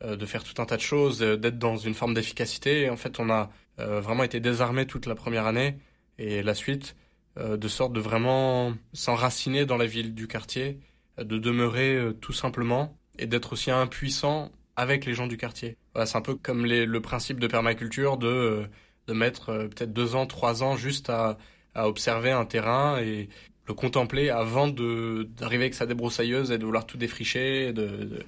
euh, 0.05 0.15
de 0.15 0.27
faire 0.27 0.45
tout 0.45 0.63
un 0.63 0.65
tas 0.65 0.77
de 0.77 0.81
choses, 0.81 1.19
d'être 1.19 1.59
dans 1.59 1.77
une 1.77 1.95
forme 1.95 2.15
d'efficacité. 2.15 2.89
En 2.89 2.97
fait, 2.97 3.19
on 3.19 3.31
a 3.31 3.51
vraiment 3.79 4.23
été 4.23 4.39
désarmé 4.39 4.87
toute 4.87 5.07
la 5.07 5.17
première 5.17 5.47
année 5.47 5.77
et 6.19 6.43
la 6.43 6.55
suite, 6.55 6.95
de 7.37 7.69
sorte 7.69 7.93
de 7.93 8.01
vraiment 8.01 8.75
s'enraciner 8.93 9.67
dans 9.67 9.77
la 9.77 9.87
ville 9.87 10.15
du 10.15 10.29
quartier, 10.29 10.79
de 11.19 11.39
demeurer 11.39 12.13
tout 12.21 12.33
simplement 12.33 12.97
et 13.19 13.27
d'être 13.27 13.53
aussi 13.53 13.71
impuissant 13.71 14.51
avec 14.79 15.05
les 15.07 15.13
gens 15.13 15.27
du 15.27 15.37
quartier. 15.37 15.77
c'est 16.07 16.17
un 16.17 16.23
peu 16.23 16.37
comme 16.37 16.65
le 16.65 17.01
principe 17.01 17.41
de 17.41 17.49
permaculture 17.49 18.17
de, 18.17 18.29
euh, 18.29 18.67
de 19.09 19.13
mettre 19.13 19.49
euh, 19.51 19.67
peut-être 19.67 19.93
deux 19.93 20.15
ans, 20.15 20.25
trois 20.25 20.63
ans 20.63 20.77
juste 20.77 21.11
à, 21.11 21.37
à 21.75 21.89
observer 21.89 22.31
un 22.31 22.45
terrain 22.45 23.01
et 23.01 23.29
le 23.67 23.75
contempler 23.75 24.31
avant 24.31 24.69
d'arriver 24.69 25.65
avec 25.65 25.75
sa 25.75 25.85
débroussailleuse 25.85 26.53
et 26.53 26.59
de 26.59 26.65
vouloir 26.65 26.87
tout 26.87 26.97
défricher 26.97 27.69
et 27.69 27.73
de, 27.73 28.25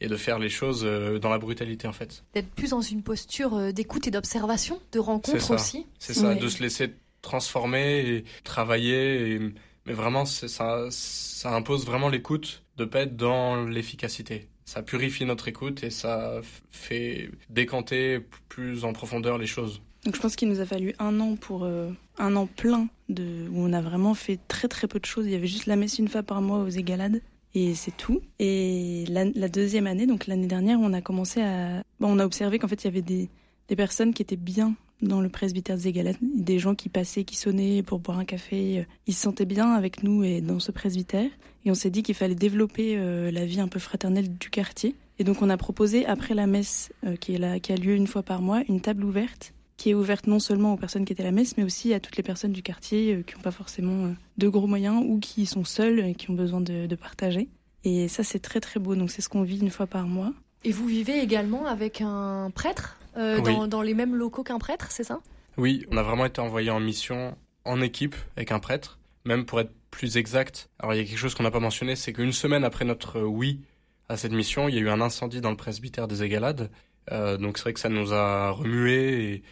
et 0.00 0.08
de 0.08 0.16
faire 0.16 0.40
les 0.40 0.48
choses 0.48 0.82
euh, 0.84 1.20
dans 1.20 1.30
la 1.30 1.38
brutalité 1.38 1.86
en 1.86 1.92
fait. 1.92 2.24
D'être 2.34 2.50
plus 2.50 2.70
dans 2.70 2.80
une 2.80 3.04
posture 3.04 3.72
d'écoute 3.72 4.08
et 4.08 4.10
d'observation, 4.10 4.80
de 4.90 4.98
rencontre 4.98 5.52
aussi. 5.54 5.86
C'est 6.00 6.14
ça, 6.14 6.34
de 6.34 6.48
se 6.48 6.64
laisser 6.64 6.94
transformer 7.22 8.00
et 8.00 8.24
travailler. 8.42 9.38
mais 9.86 9.92
vraiment, 9.92 10.24
ça, 10.24 10.88
ça 10.90 11.54
impose 11.54 11.86
vraiment 11.86 12.08
l'écoute, 12.08 12.64
de 12.76 12.84
pas 12.84 13.02
être 13.02 13.16
dans 13.16 13.64
l'efficacité 13.64 14.48
ça 14.72 14.82
purifie 14.82 15.26
notre 15.26 15.48
écoute 15.48 15.84
et 15.84 15.90
ça 15.90 16.40
fait 16.70 17.30
décanter 17.50 18.20
plus 18.48 18.86
en 18.86 18.94
profondeur 18.94 19.36
les 19.36 19.46
choses. 19.46 19.82
Donc 20.06 20.16
je 20.16 20.20
pense 20.20 20.34
qu'il 20.34 20.48
nous 20.48 20.60
a 20.60 20.64
fallu 20.64 20.94
un 20.98 21.20
an 21.20 21.36
pour 21.36 21.64
euh, 21.64 21.90
un 22.16 22.34
an 22.36 22.46
plein 22.46 22.88
de 23.10 23.48
où 23.50 23.58
on 23.58 23.74
a 23.74 23.82
vraiment 23.82 24.14
fait 24.14 24.40
très 24.48 24.68
très 24.68 24.88
peu 24.88 24.98
de 24.98 25.04
choses. 25.04 25.26
Il 25.26 25.32
y 25.32 25.34
avait 25.34 25.46
juste 25.46 25.66
la 25.66 25.76
messe 25.76 25.98
une 25.98 26.08
fois 26.08 26.22
par 26.22 26.40
mois 26.40 26.60
aux 26.60 26.70
Égalades 26.70 27.20
et 27.54 27.74
c'est 27.74 27.94
tout. 27.94 28.22
Et 28.38 29.04
la, 29.10 29.48
deuxième 29.50 29.86
année, 29.86 30.06
donc 30.06 30.26
l'année 30.26 30.46
dernière, 30.46 30.80
on 30.80 30.94
a 30.94 31.02
commencé 31.02 31.42
à, 31.42 31.82
bon, 32.00 32.08
on 32.10 32.18
a 32.18 32.24
observé 32.24 32.58
qu'en 32.58 32.68
fait 32.68 32.82
il 32.82 32.86
y 32.86 32.88
avait 32.88 33.02
des, 33.02 33.28
des 33.68 33.76
personnes 33.76 34.14
qui 34.14 34.22
étaient 34.22 34.36
bien 34.36 34.74
dans 35.02 35.20
le 35.20 35.28
presbytère 35.28 35.84
Égalades, 35.84 36.16
des 36.22 36.58
gens 36.58 36.74
qui 36.74 36.88
passaient, 36.88 37.24
qui 37.24 37.36
sonnaient 37.36 37.82
pour 37.82 37.98
boire 37.98 38.18
un 38.18 38.24
café. 38.24 38.86
Ils 39.06 39.14
se 39.14 39.22
sentaient 39.22 39.44
bien 39.44 39.72
avec 39.72 40.02
nous 40.02 40.24
et 40.24 40.40
dans 40.40 40.60
ce 40.60 40.72
presbytère. 40.72 41.30
Et 41.64 41.70
on 41.70 41.74
s'est 41.74 41.90
dit 41.90 42.02
qu'il 42.02 42.14
fallait 42.14 42.34
développer 42.34 42.96
euh, 42.96 43.30
la 43.30 43.44
vie 43.44 43.60
un 43.60 43.68
peu 43.68 43.78
fraternelle 43.78 44.36
du 44.36 44.50
quartier. 44.50 44.94
Et 45.18 45.24
donc 45.24 45.42
on 45.42 45.50
a 45.50 45.56
proposé, 45.56 46.06
après 46.06 46.34
la 46.34 46.46
messe 46.46 46.92
euh, 47.04 47.16
qui, 47.16 47.34
est 47.34 47.38
là, 47.38 47.60
qui 47.60 47.72
a 47.72 47.76
lieu 47.76 47.94
une 47.94 48.06
fois 48.06 48.22
par 48.22 48.42
mois, 48.42 48.62
une 48.68 48.80
table 48.80 49.04
ouverte 49.04 49.52
qui 49.78 49.90
est 49.90 49.94
ouverte 49.94 50.28
non 50.28 50.38
seulement 50.38 50.74
aux 50.74 50.76
personnes 50.76 51.04
qui 51.04 51.12
étaient 51.12 51.24
à 51.24 51.26
la 51.26 51.32
messe, 51.32 51.56
mais 51.56 51.64
aussi 51.64 51.92
à 51.92 51.98
toutes 51.98 52.16
les 52.16 52.22
personnes 52.22 52.52
du 52.52 52.62
quartier 52.62 53.14
euh, 53.14 53.22
qui 53.22 53.34
n'ont 53.34 53.40
pas 53.40 53.50
forcément 53.50 54.14
de 54.38 54.48
gros 54.48 54.68
moyens 54.68 55.02
ou 55.04 55.18
qui 55.18 55.44
sont 55.44 55.64
seules 55.64 55.98
et 55.98 56.14
qui 56.14 56.30
ont 56.30 56.34
besoin 56.34 56.60
de, 56.60 56.86
de 56.86 56.94
partager. 56.94 57.48
Et 57.82 58.06
ça, 58.06 58.22
c'est 58.22 58.38
très 58.38 58.60
très 58.60 58.78
beau. 58.78 58.94
Donc 58.94 59.10
c'est 59.10 59.22
ce 59.22 59.28
qu'on 59.28 59.42
vit 59.42 59.58
une 59.58 59.70
fois 59.70 59.88
par 59.88 60.06
mois. 60.06 60.32
Et 60.64 60.72
vous 60.72 60.86
vivez 60.86 61.20
également 61.20 61.66
avec 61.66 62.00
un 62.00 62.50
prêtre 62.54 62.96
dans, 63.16 63.66
dans, 63.66 63.82
les 63.82 63.94
mêmes 63.94 64.14
locaux 64.14 64.42
qu'un 64.42 64.58
prêtre, 64.58 64.86
c'est 64.90 65.04
ça? 65.04 65.20
Oui, 65.58 65.86
on 65.90 65.96
a 65.96 66.02
vraiment 66.02 66.24
été 66.24 66.40
envoyé 66.40 66.70
en 66.70 66.80
mission 66.80 67.36
en 67.64 67.80
équipe 67.80 68.16
avec 68.36 68.52
un 68.52 68.58
prêtre, 68.58 68.98
même 69.24 69.44
pour 69.44 69.60
être 69.60 69.72
plus 69.90 70.16
exact. 70.16 70.70
Alors 70.78 70.94
il 70.94 70.98
y 70.98 71.00
a 71.00 71.04
quelque 71.04 71.18
chose 71.18 71.34
qu'on 71.34 71.42
n'a 71.42 71.50
pas 71.50 71.60
mentionné, 71.60 71.94
c'est 71.94 72.12
qu'une 72.12 72.32
semaine 72.32 72.64
après 72.64 72.84
notre 72.84 73.18
euh, 73.18 73.24
oui 73.24 73.60
à 74.08 74.16
cette 74.16 74.32
mission, 74.32 74.68
il 74.68 74.74
y 74.74 74.78
a 74.78 74.80
eu 74.80 74.88
un 74.88 75.00
incendie 75.00 75.40
dans 75.40 75.50
le 75.50 75.56
presbytère 75.56 76.08
des 76.08 76.22
Égalades. 76.22 76.70
Euh, 77.10 77.36
donc 77.36 77.58
c'est 77.58 77.64
vrai 77.64 77.72
que 77.72 77.80
ça 77.80 77.88
nous 77.88 78.12
a 78.12 78.50
remué 78.50 79.34
et 79.34 79.42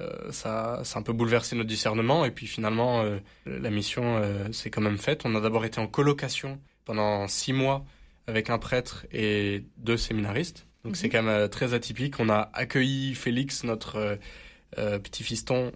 euh, 0.00 0.32
ça, 0.32 0.80
ça 0.84 0.98
a 0.98 1.00
un 1.00 1.02
peu 1.02 1.12
bouleversé 1.12 1.56
notre 1.56 1.68
discernement. 1.68 2.24
Et 2.24 2.30
puis 2.30 2.46
finalement, 2.46 3.02
euh, 3.02 3.18
la 3.46 3.70
mission 3.70 4.16
euh, 4.16 4.50
s'est 4.52 4.70
quand 4.70 4.80
même 4.80 4.98
faite. 4.98 5.22
On 5.24 5.34
a 5.34 5.40
d'abord 5.40 5.64
été 5.64 5.80
en 5.80 5.86
colocation 5.86 6.60
pendant 6.84 7.28
six 7.28 7.52
mois 7.52 7.84
avec 8.26 8.50
un 8.50 8.58
prêtre 8.58 9.06
et 9.12 9.64
deux 9.78 9.96
séminaristes. 9.96 10.66
Donc 10.84 10.96
c'est 10.96 11.06
mhm. 11.06 11.12
quand 11.12 11.22
même 11.22 11.48
très 11.48 11.74
atypique. 11.74 12.20
On 12.20 12.28
a 12.28 12.50
accueilli 12.52 13.14
Félix, 13.14 13.64
notre 13.64 14.18
petit 14.72 15.22
fiston, 15.22 15.72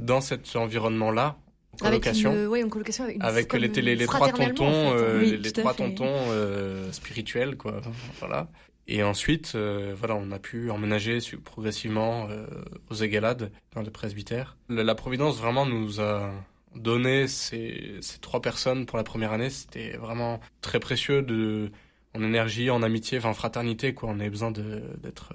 dans 0.00 0.20
cet 0.20 0.54
environnement-là 0.54 1.36
colocation. 1.80 2.30
Avec, 2.30 2.42
une, 2.42 2.48
ouais, 2.48 2.60
une 2.60 2.70
colocation 2.70 3.04
avec, 3.04 3.16
une, 3.16 3.22
avec 3.22 3.52
les, 3.52 3.68
les, 3.68 3.96
les 3.96 4.06
trois 4.06 4.30
tontons, 4.30 4.92
euh, 4.94 5.20
oui, 5.20 5.36
les, 5.36 5.52
trois 5.52 5.74
tontons 5.74 6.06
euh, 6.30 6.90
spirituels, 6.92 7.56
quoi. 7.56 7.80
voilà. 8.18 8.48
Et 8.88 9.02
ensuite, 9.02 9.52
euh, 9.54 9.94
voilà, 9.96 10.16
on 10.16 10.30
a 10.32 10.38
pu 10.38 10.70
emménager 10.70 11.18
progressivement 11.44 12.26
euh, 12.28 12.46
aux 12.90 12.94
Égalades, 12.94 13.52
dans 13.74 13.82
le 13.82 13.90
presbytère. 13.90 14.56
La, 14.68 14.82
la, 14.82 14.94
Providence 14.94 15.38
vraiment 15.38 15.66
nous 15.66 16.00
a 16.00 16.32
donné 16.74 17.28
ces, 17.28 17.98
ces 18.00 18.18
trois 18.18 18.40
personnes 18.40 18.86
pour 18.86 18.98
la 18.98 19.04
première 19.04 19.32
année. 19.32 19.50
C'était 19.50 19.96
vraiment 19.96 20.40
très 20.62 20.80
précieux 20.80 21.22
de, 21.22 21.70
en 22.14 22.22
énergie, 22.22 22.70
en 22.70 22.82
amitié, 22.82 23.18
enfin 23.18 23.30
en 23.30 23.34
fraternité, 23.34 23.94
quoi. 23.94 24.10
On 24.10 24.20
avait 24.20 24.30
besoin 24.30 24.50
d'être 24.50 25.32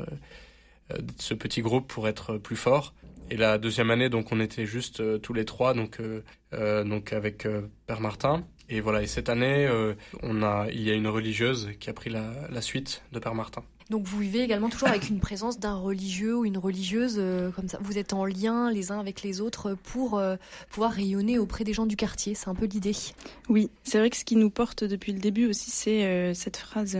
euh, 0.92 0.98
de 0.98 1.14
ce 1.18 1.34
petit 1.34 1.62
groupe 1.62 1.88
pour 1.88 2.08
être 2.08 2.38
plus 2.38 2.56
fort. 2.56 2.94
Et 3.30 3.38
la 3.38 3.58
deuxième 3.58 3.92
année, 3.92 4.10
donc, 4.10 4.32
on 4.32 4.40
était 4.40 4.66
juste 4.66 5.02
euh, 5.02 5.18
tous 5.18 5.34
les 5.34 5.46
trois, 5.46 5.74
donc, 5.74 6.00
euh, 6.00 6.84
donc 6.84 7.14
avec 7.14 7.48
Père 7.88 8.02
Martin. 8.02 8.46
Et 8.70 8.82
voilà. 8.82 9.02
Et 9.02 9.08
cette 9.08 9.30
année, 9.30 9.70
on 10.24 10.44
a, 10.44 10.68
il 10.72 10.82
y 10.82 10.92
a 10.92 10.94
une 10.94 11.08
religieuse 11.08 11.70
qui 11.80 11.90
a 11.90 11.94
pris 11.94 12.10
la, 12.10 12.32
la 12.50 12.62
suite 12.62 13.04
de 13.12 13.20
Père 13.20 13.36
Martin. 13.36 13.64
Donc 13.90 14.04
vous 14.06 14.20
vivez 14.20 14.42
également 14.42 14.68
toujours 14.68 14.90
avec 14.90 15.08
une 15.08 15.22
présence 15.22 15.60
d'un 15.60 15.76
religieux 15.76 16.36
ou 16.36 16.44
une 16.44 16.58
religieuse 16.58 17.22
comme 17.56 17.70
ça. 17.70 17.78
Vous 17.82 17.98
êtes 17.98 18.12
en 18.12 18.26
lien 18.26 18.70
les 18.70 18.92
uns 18.92 19.00
avec 19.00 19.24
les 19.24 19.40
autres 19.40 19.78
pour 19.82 20.22
pouvoir 20.70 20.92
rayonner 20.92 21.40
auprès 21.40 21.64
des 21.64 21.72
gens 21.72 21.86
du 21.86 21.96
quartier. 21.96 22.36
C'est 22.36 22.50
un 22.50 22.56
peu 22.56 22.66
l'idée. 22.66 22.92
Oui, 23.48 23.70
c'est 23.84 24.00
vrai 24.00 24.10
que 24.10 24.18
ce 24.18 24.26
qui 24.26 24.36
nous 24.36 24.50
porte 24.50 24.84
depuis 24.84 25.14
le 25.14 25.20
début 25.20 25.48
aussi, 25.48 25.72
c'est 25.72 26.34
cette 26.34 26.58
phrase 26.58 26.98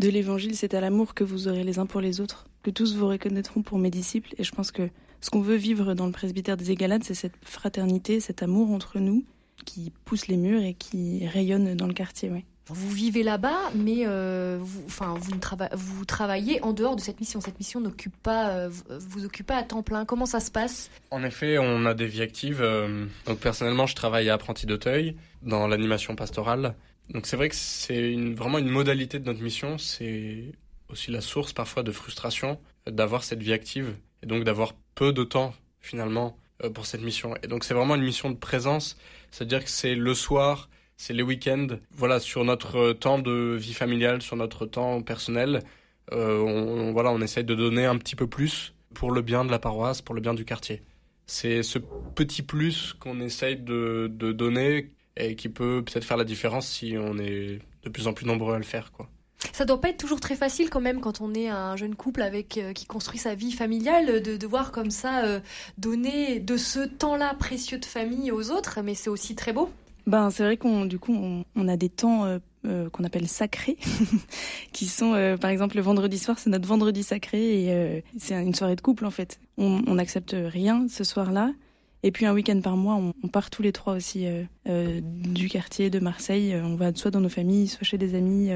de 0.00 0.08
l'Évangile, 0.08 0.56
c'est 0.56 0.74
à 0.74 0.80
l'amour 0.80 1.14
que 1.14 1.22
vous 1.22 1.46
aurez 1.46 1.62
les 1.62 1.78
uns 1.78 1.86
pour 1.86 2.00
les 2.00 2.20
autres 2.20 2.46
que 2.64 2.70
tous 2.70 2.96
vous 2.96 3.06
reconnaîtront 3.06 3.62
pour 3.62 3.78
mes 3.78 3.90
disciples. 3.90 4.34
Et 4.38 4.42
je 4.42 4.50
pense 4.50 4.72
que 4.72 4.88
ce 5.20 5.30
qu'on 5.30 5.40
veut 5.40 5.54
vivre 5.54 5.94
dans 5.94 6.06
le 6.06 6.12
presbytère 6.12 6.56
des 6.56 6.72
Égalades, 6.72 7.04
c'est 7.04 7.14
cette 7.14 7.36
fraternité, 7.42 8.18
cet 8.18 8.42
amour 8.42 8.70
entre 8.72 8.98
nous 8.98 9.22
qui 9.64 9.92
pousse 10.04 10.28
les 10.28 10.36
murs 10.36 10.62
et 10.62 10.74
qui 10.74 11.26
rayonne 11.26 11.74
dans 11.74 11.86
le 11.86 11.94
quartier. 11.94 12.30
Ouais. 12.30 12.44
Vous 12.68 12.90
vivez 12.90 13.22
là-bas, 13.22 13.72
mais 13.74 14.06
euh, 14.06 14.58
vous, 14.58 14.84
enfin, 14.86 15.14
vous, 15.20 15.32
vous, 15.74 16.04
travaillez 16.06 16.62
en 16.62 16.72
dehors 16.72 16.96
de 16.96 17.00
cette 17.02 17.20
mission. 17.20 17.42
Cette 17.42 17.58
mission 17.58 17.78
n'occupe 17.78 18.16
pas, 18.16 18.52
euh, 18.52 18.70
vous 18.88 19.26
occupe 19.26 19.46
pas 19.46 19.56
à 19.58 19.62
temps 19.62 19.82
plein. 19.82 20.06
Comment 20.06 20.24
ça 20.24 20.40
se 20.40 20.50
passe? 20.50 20.90
En 21.10 21.22
effet, 21.24 21.58
on 21.58 21.84
a 21.84 21.92
des 21.92 22.06
vies 22.06 22.22
actives. 22.22 22.62
Euh, 22.62 23.04
donc 23.26 23.38
personnellement, 23.38 23.86
je 23.86 23.94
travaille 23.94 24.30
à 24.30 24.34
Apprenti 24.34 24.64
d'Auteuil 24.64 25.14
dans 25.42 25.68
l'animation 25.68 26.16
pastorale. 26.16 26.74
Donc 27.10 27.26
c'est 27.26 27.36
vrai 27.36 27.50
que 27.50 27.54
c'est 27.54 28.12
une, 28.12 28.34
vraiment 28.34 28.56
une 28.56 28.70
modalité 28.70 29.18
de 29.18 29.26
notre 29.26 29.42
mission. 29.42 29.76
C'est 29.76 30.44
aussi 30.88 31.10
la 31.10 31.20
source 31.20 31.52
parfois 31.52 31.82
de 31.82 31.92
frustration 31.92 32.58
d'avoir 32.86 33.24
cette 33.24 33.42
vie 33.42 33.52
active 33.52 33.94
et 34.22 34.26
donc 34.26 34.44
d'avoir 34.44 34.72
peu 34.94 35.12
de 35.12 35.22
temps 35.22 35.52
finalement 35.80 36.38
pour 36.74 36.86
cette 36.86 37.02
mission. 37.02 37.34
Et 37.42 37.46
donc 37.46 37.64
c'est 37.64 37.74
vraiment 37.74 37.94
une 37.94 38.02
mission 38.02 38.30
de 38.30 38.36
présence, 38.36 38.96
c'est-à-dire 39.30 39.64
que 39.64 39.70
c'est 39.70 39.94
le 39.94 40.14
soir, 40.14 40.68
c'est 40.96 41.12
les 41.12 41.22
week-ends, 41.22 41.66
voilà, 41.92 42.20
sur 42.20 42.44
notre 42.44 42.92
temps 42.92 43.18
de 43.18 43.56
vie 43.58 43.74
familiale, 43.74 44.22
sur 44.22 44.36
notre 44.36 44.66
temps 44.66 45.02
personnel, 45.02 45.62
euh, 46.12 46.38
on, 46.40 46.92
voilà, 46.92 47.10
on 47.10 47.20
essaye 47.20 47.44
de 47.44 47.54
donner 47.54 47.86
un 47.86 47.96
petit 47.96 48.16
peu 48.16 48.26
plus 48.26 48.74
pour 48.92 49.10
le 49.10 49.22
bien 49.22 49.44
de 49.44 49.50
la 49.50 49.58
paroisse, 49.58 50.02
pour 50.02 50.14
le 50.14 50.20
bien 50.20 50.34
du 50.34 50.44
quartier. 50.44 50.82
C'est 51.26 51.62
ce 51.62 51.78
petit 52.14 52.42
plus 52.42 52.92
qu'on 52.94 53.20
essaye 53.20 53.56
de, 53.56 54.10
de 54.12 54.32
donner 54.32 54.90
et 55.16 55.36
qui 55.36 55.48
peut 55.48 55.82
peut-être 55.84 56.04
faire 56.04 56.16
la 56.16 56.24
différence 56.24 56.68
si 56.68 56.96
on 56.98 57.18
est 57.18 57.60
de 57.82 57.88
plus 57.88 58.06
en 58.06 58.12
plus 58.12 58.26
nombreux 58.26 58.54
à 58.54 58.58
le 58.58 58.64
faire, 58.64 58.92
quoi. 58.92 59.08
Ça 59.52 59.64
doit 59.64 59.80
pas 59.80 59.90
être 59.90 59.98
toujours 59.98 60.20
très 60.20 60.36
facile 60.36 60.70
quand 60.70 60.80
même 60.80 61.00
quand 61.00 61.20
on 61.20 61.34
est 61.34 61.48
un 61.48 61.76
jeune 61.76 61.94
couple 61.94 62.22
avec 62.22 62.58
euh, 62.58 62.72
qui 62.72 62.86
construit 62.86 63.18
sa 63.18 63.34
vie 63.34 63.52
familiale 63.52 64.22
de 64.22 64.36
devoir 64.36 64.72
comme 64.72 64.90
ça 64.90 65.24
euh, 65.24 65.40
donner 65.78 66.40
de 66.40 66.56
ce 66.56 66.80
temps-là 66.80 67.34
précieux 67.34 67.78
de 67.78 67.84
famille 67.84 68.30
aux 68.30 68.50
autres, 68.50 68.80
mais 68.82 68.94
c'est 68.94 69.10
aussi 69.10 69.34
très 69.34 69.52
beau. 69.52 69.70
Ben 70.06 70.30
c'est 70.30 70.42
vrai 70.42 70.56
qu'on 70.58 70.84
du 70.84 70.98
coup 70.98 71.16
on, 71.56 71.68
a 71.68 71.76
des 71.78 71.88
temps 71.88 72.26
euh, 72.66 72.90
qu'on 72.90 73.04
appelle 73.04 73.26
sacrés, 73.26 73.78
qui 74.72 74.86
sont 74.86 75.12
par 75.40 75.50
exemple 75.50 75.76
le 75.76 75.82
vendredi 75.82 76.18
soir, 76.18 76.38
c'est 76.38 76.50
notre 76.50 76.68
vendredi 76.68 77.02
sacré 77.02 77.64
et 77.64 78.04
c'est 78.18 78.34
une 78.34 78.54
soirée 78.54 78.76
de 78.76 78.82
couple 78.82 79.06
en 79.06 79.10
fait. 79.10 79.40
On 79.56 79.94
n'accepte 79.94 80.36
rien 80.36 80.86
ce 80.88 81.04
soir-là. 81.04 81.52
Et 82.02 82.10
puis 82.10 82.26
un 82.26 82.34
week-end 82.34 82.60
par 82.60 82.76
mois, 82.76 82.96
on, 82.96 83.28
part 83.28 83.48
tous 83.48 83.62
les 83.62 83.72
trois 83.72 83.94
aussi 83.94 84.26
du 84.66 85.48
quartier 85.48 85.88
de 85.88 86.00
Marseille. 86.00 86.54
On 86.62 86.76
va 86.76 86.94
soit 86.94 87.10
dans 87.10 87.20
nos 87.20 87.30
familles, 87.30 87.68
soit 87.68 87.84
chez 87.84 87.96
des 87.96 88.14
amis 88.14 88.50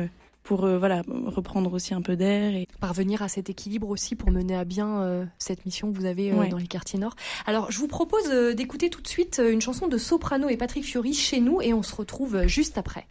pour 0.48 0.64
euh, 0.64 0.78
voilà 0.78 1.02
reprendre 1.26 1.70
aussi 1.74 1.92
un 1.92 2.00
peu 2.00 2.16
d'air 2.16 2.54
et 2.54 2.66
parvenir 2.80 3.20
à 3.20 3.28
cet 3.28 3.50
équilibre 3.50 3.90
aussi 3.90 4.16
pour 4.16 4.30
mener 4.30 4.56
à 4.56 4.64
bien 4.64 5.02
euh, 5.02 5.26
cette 5.38 5.66
mission 5.66 5.92
que 5.92 5.98
vous 5.98 6.06
avez 6.06 6.32
euh, 6.32 6.48
dans 6.48 6.56
les 6.56 6.66
quartiers 6.66 6.98
nord. 6.98 7.14
Alors 7.44 7.70
je 7.70 7.78
vous 7.78 7.86
propose 7.86 8.30
d'écouter 8.56 8.88
tout 8.88 9.02
de 9.02 9.08
suite 9.08 9.42
une 9.46 9.60
chanson 9.60 9.88
de 9.88 9.98
Soprano 9.98 10.48
et 10.48 10.56
Patrick 10.56 10.84
Fiori 10.84 11.12
chez 11.12 11.40
nous 11.40 11.60
et 11.60 11.74
on 11.74 11.82
se 11.82 11.94
retrouve 11.94 12.46
juste 12.46 12.78
après. 12.78 13.06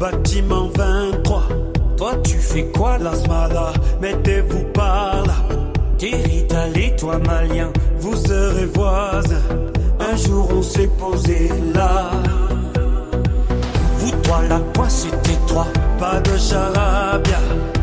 bâtiment 0.00 0.70
23. 0.74 1.42
Toi, 1.98 2.12
tu 2.24 2.38
fais 2.38 2.64
quoi 2.74 2.96
la 2.96 3.14
smala? 3.14 3.72
Mettez-vous 4.00 4.64
par 4.72 5.22
là. 5.26 5.34
Tiritali, 5.98 6.96
toi, 6.96 7.18
malien, 7.18 7.70
vous 7.98 8.16
serez 8.16 8.64
voisins. 8.64 9.44
Un 10.00 10.16
jour, 10.16 10.48
on 10.56 10.62
s'est 10.62 10.88
posé 10.98 11.50
là. 11.74 12.10
Vous, 13.98 14.10
toi, 14.22 14.40
la 14.48 14.60
quoi, 14.74 14.88
c'était 14.88 15.38
toi. 15.46 15.66
Pas 15.98 16.18
de 16.20 16.38
charabia. 16.38 17.38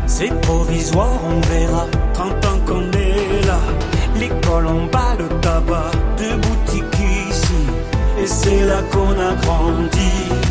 C'est 0.06 0.34
provisoire, 0.40 1.20
on 1.24 1.40
verra. 1.48 1.86
30 2.14 2.30
ans 2.46 2.58
qu'on 2.66 2.90
est 2.98 3.46
là. 3.46 3.60
L'école 4.18 4.66
en 4.66 4.86
bas, 4.86 5.14
le 5.16 5.28
tabac, 5.40 5.92
deux 6.18 6.36
boutiques 6.36 6.98
ici. 7.30 7.60
Et 8.20 8.26
c'est 8.26 8.64
là 8.66 8.82
qu'on 8.90 9.12
a 9.12 9.34
grandi 9.42 10.47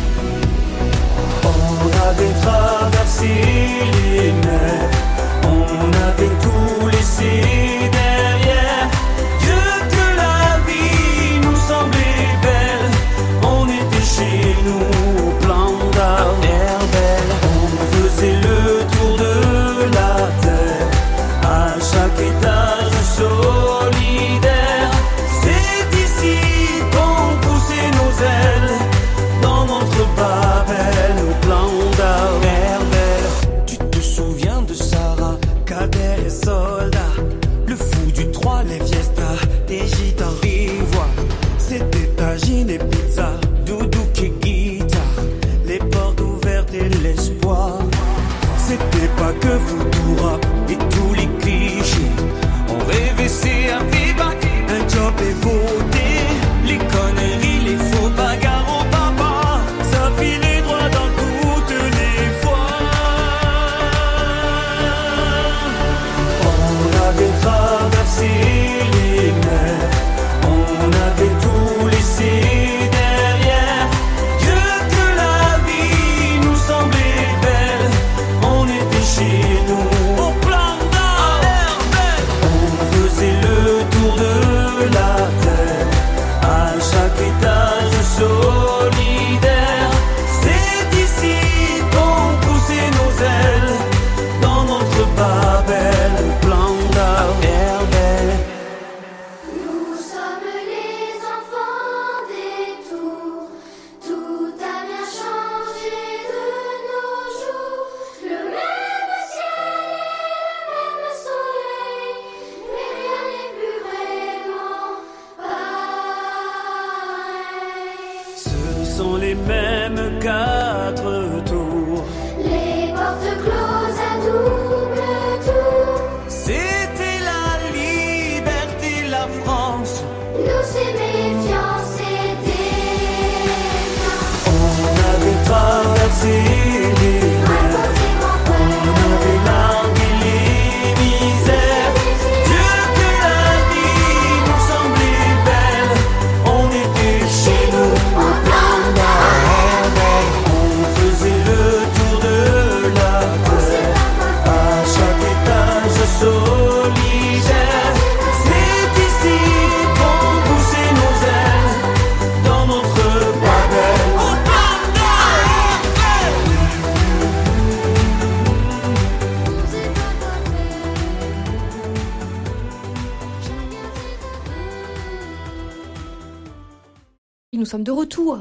avait 2.08 2.32
traversé 2.40 3.26
les 3.26 4.32
mers, 4.32 4.90
on 5.44 5.92
avait 6.08 6.34
tout 6.42 6.86
laissé 6.86 7.90
derrière. 7.92 8.88
Dieu 9.40 9.64
que 9.92 10.16
la 10.16 10.58
vie 10.66 11.38
nous 11.42 11.56
semblait 11.56 12.36
belle, 12.42 12.90
on 13.42 13.66
était 13.66 14.06
chez 14.16 14.56
nous. 14.64 14.97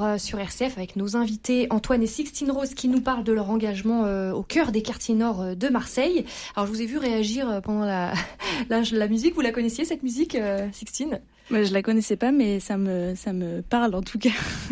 Euh, 0.04 0.18
sur 0.18 0.40
RCF 0.40 0.78
avec 0.78 0.96
nos 0.96 1.16
invités 1.16 1.68
Antoine 1.70 2.04
et 2.04 2.08
Sixtine 2.08 2.52
Rose 2.52 2.74
qui 2.74 2.88
nous 2.88 3.02
parlent 3.02 3.24
de 3.24 3.34
leur 3.34 3.50
engagement 3.50 4.06
euh, 4.06 4.32
au 4.32 4.44
cœur 4.44 4.72
des 4.72 4.82
quartiers 4.82 5.16
nord 5.16 5.42
euh, 5.42 5.56
de 5.56 5.70
Marseille. 5.70 6.26
Alors 6.56 6.68
je 6.68 6.72
vous 6.72 6.82
ai 6.82 6.86
vu 6.86 6.98
réagir 6.98 7.62
pendant 7.64 7.86
la, 7.86 8.14
la, 8.70 9.08
musique. 9.08 9.36
Vous 9.36 9.42
la 9.42 9.52
connaissiez 9.52 9.86
cette 9.86 10.04
musique, 10.04 10.38
Sixtine? 10.72 11.22
Moi, 11.50 11.64
je 11.64 11.72
la 11.72 11.82
connaissais 11.82 12.18
pas, 12.18 12.32
mais 12.32 12.60
ça 12.60 12.78
me 12.78 13.16
ça 13.16 13.32
me 13.34 13.62
parle 13.62 13.96
en 13.96 14.02
tout 14.02 14.20
cas. 14.20 14.30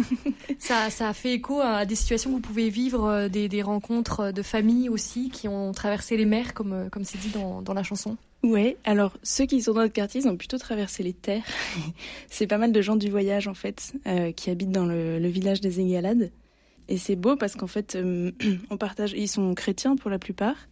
ça, 0.60 0.89
ça 0.89 1.10
a 1.10 1.13
fait 1.13 1.34
écho 1.34 1.62
à 1.62 1.86
des 1.86 1.96
situations 1.96 2.32
que 2.32 2.36
vous 2.36 2.41
pouvez 2.41 2.70
vivre, 2.70 3.27
des, 3.29 3.48
des 3.48 3.62
rencontres 3.62 4.32
de 4.32 4.41
familles 4.41 4.89
aussi 4.89 5.29
qui 5.29 5.48
ont 5.48 5.72
traversé 5.72 6.17
les 6.17 6.25
mers, 6.25 6.53
comme 6.53 6.89
comme 6.91 7.05
c'est 7.05 7.17
dit 7.17 7.29
dans, 7.29 7.62
dans 7.62 7.74
la 7.74 7.84
chanson. 7.84 8.17
Ouais, 8.46 8.77
alors 8.84 9.17
ceux 9.24 9.48
qui 9.48 9.60
sont 9.60 9.74
dans 9.74 9.82
notre 9.82 9.94
quartier, 9.94 10.22
ils 10.22 10.27
ont 10.27 10.38
plutôt 10.38 10.60
traversé 10.60 11.01
les 11.01 11.13
terres. 11.13 11.44
c'est 12.29 12.46
pas 12.46 12.60
mal 12.60 12.72
de 12.72 12.79
gens 12.79 12.96
du 12.96 13.10
voyage 13.10 13.48
en 13.48 13.55
fait 13.55 13.94
euh, 14.05 14.32
qui 14.32 14.51
habitent 14.51 14.72
dans 14.72 14.86
le, 14.86 15.27
village 15.27 15.62
des 15.62 15.79
Égalades. 15.79 16.32
Et 16.88 17.00
c'est 17.00 17.15
beau 17.15 17.36
parce 17.36 17.55
qu'en 17.55 17.65
fait, 17.65 17.96
euh, 17.96 18.32
on 18.70 18.77
partage. 18.77 19.13
Ils 19.13 19.27
sont 19.27 19.55
chrétiens 19.55 19.96
pour 19.96 20.12
la 20.12 20.20
plupart, 20.20 20.67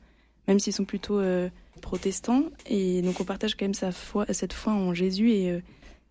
même 0.47 0.59
s'ils 0.59 0.73
sont 0.73 0.85
plutôt 0.85 1.17
euh, 1.17 1.49
protestants. 1.81 2.43
Et 2.67 3.01
donc 3.01 3.19
on 3.19 3.23
partage 3.23 3.55
quand 3.55 3.65
même 3.65 3.73
sa 3.73 3.91
foi, 3.91 4.27
cette 4.29 4.53
foi 4.53 4.73
en 4.73 4.93
Jésus. 4.93 5.31
Et, 5.31 5.59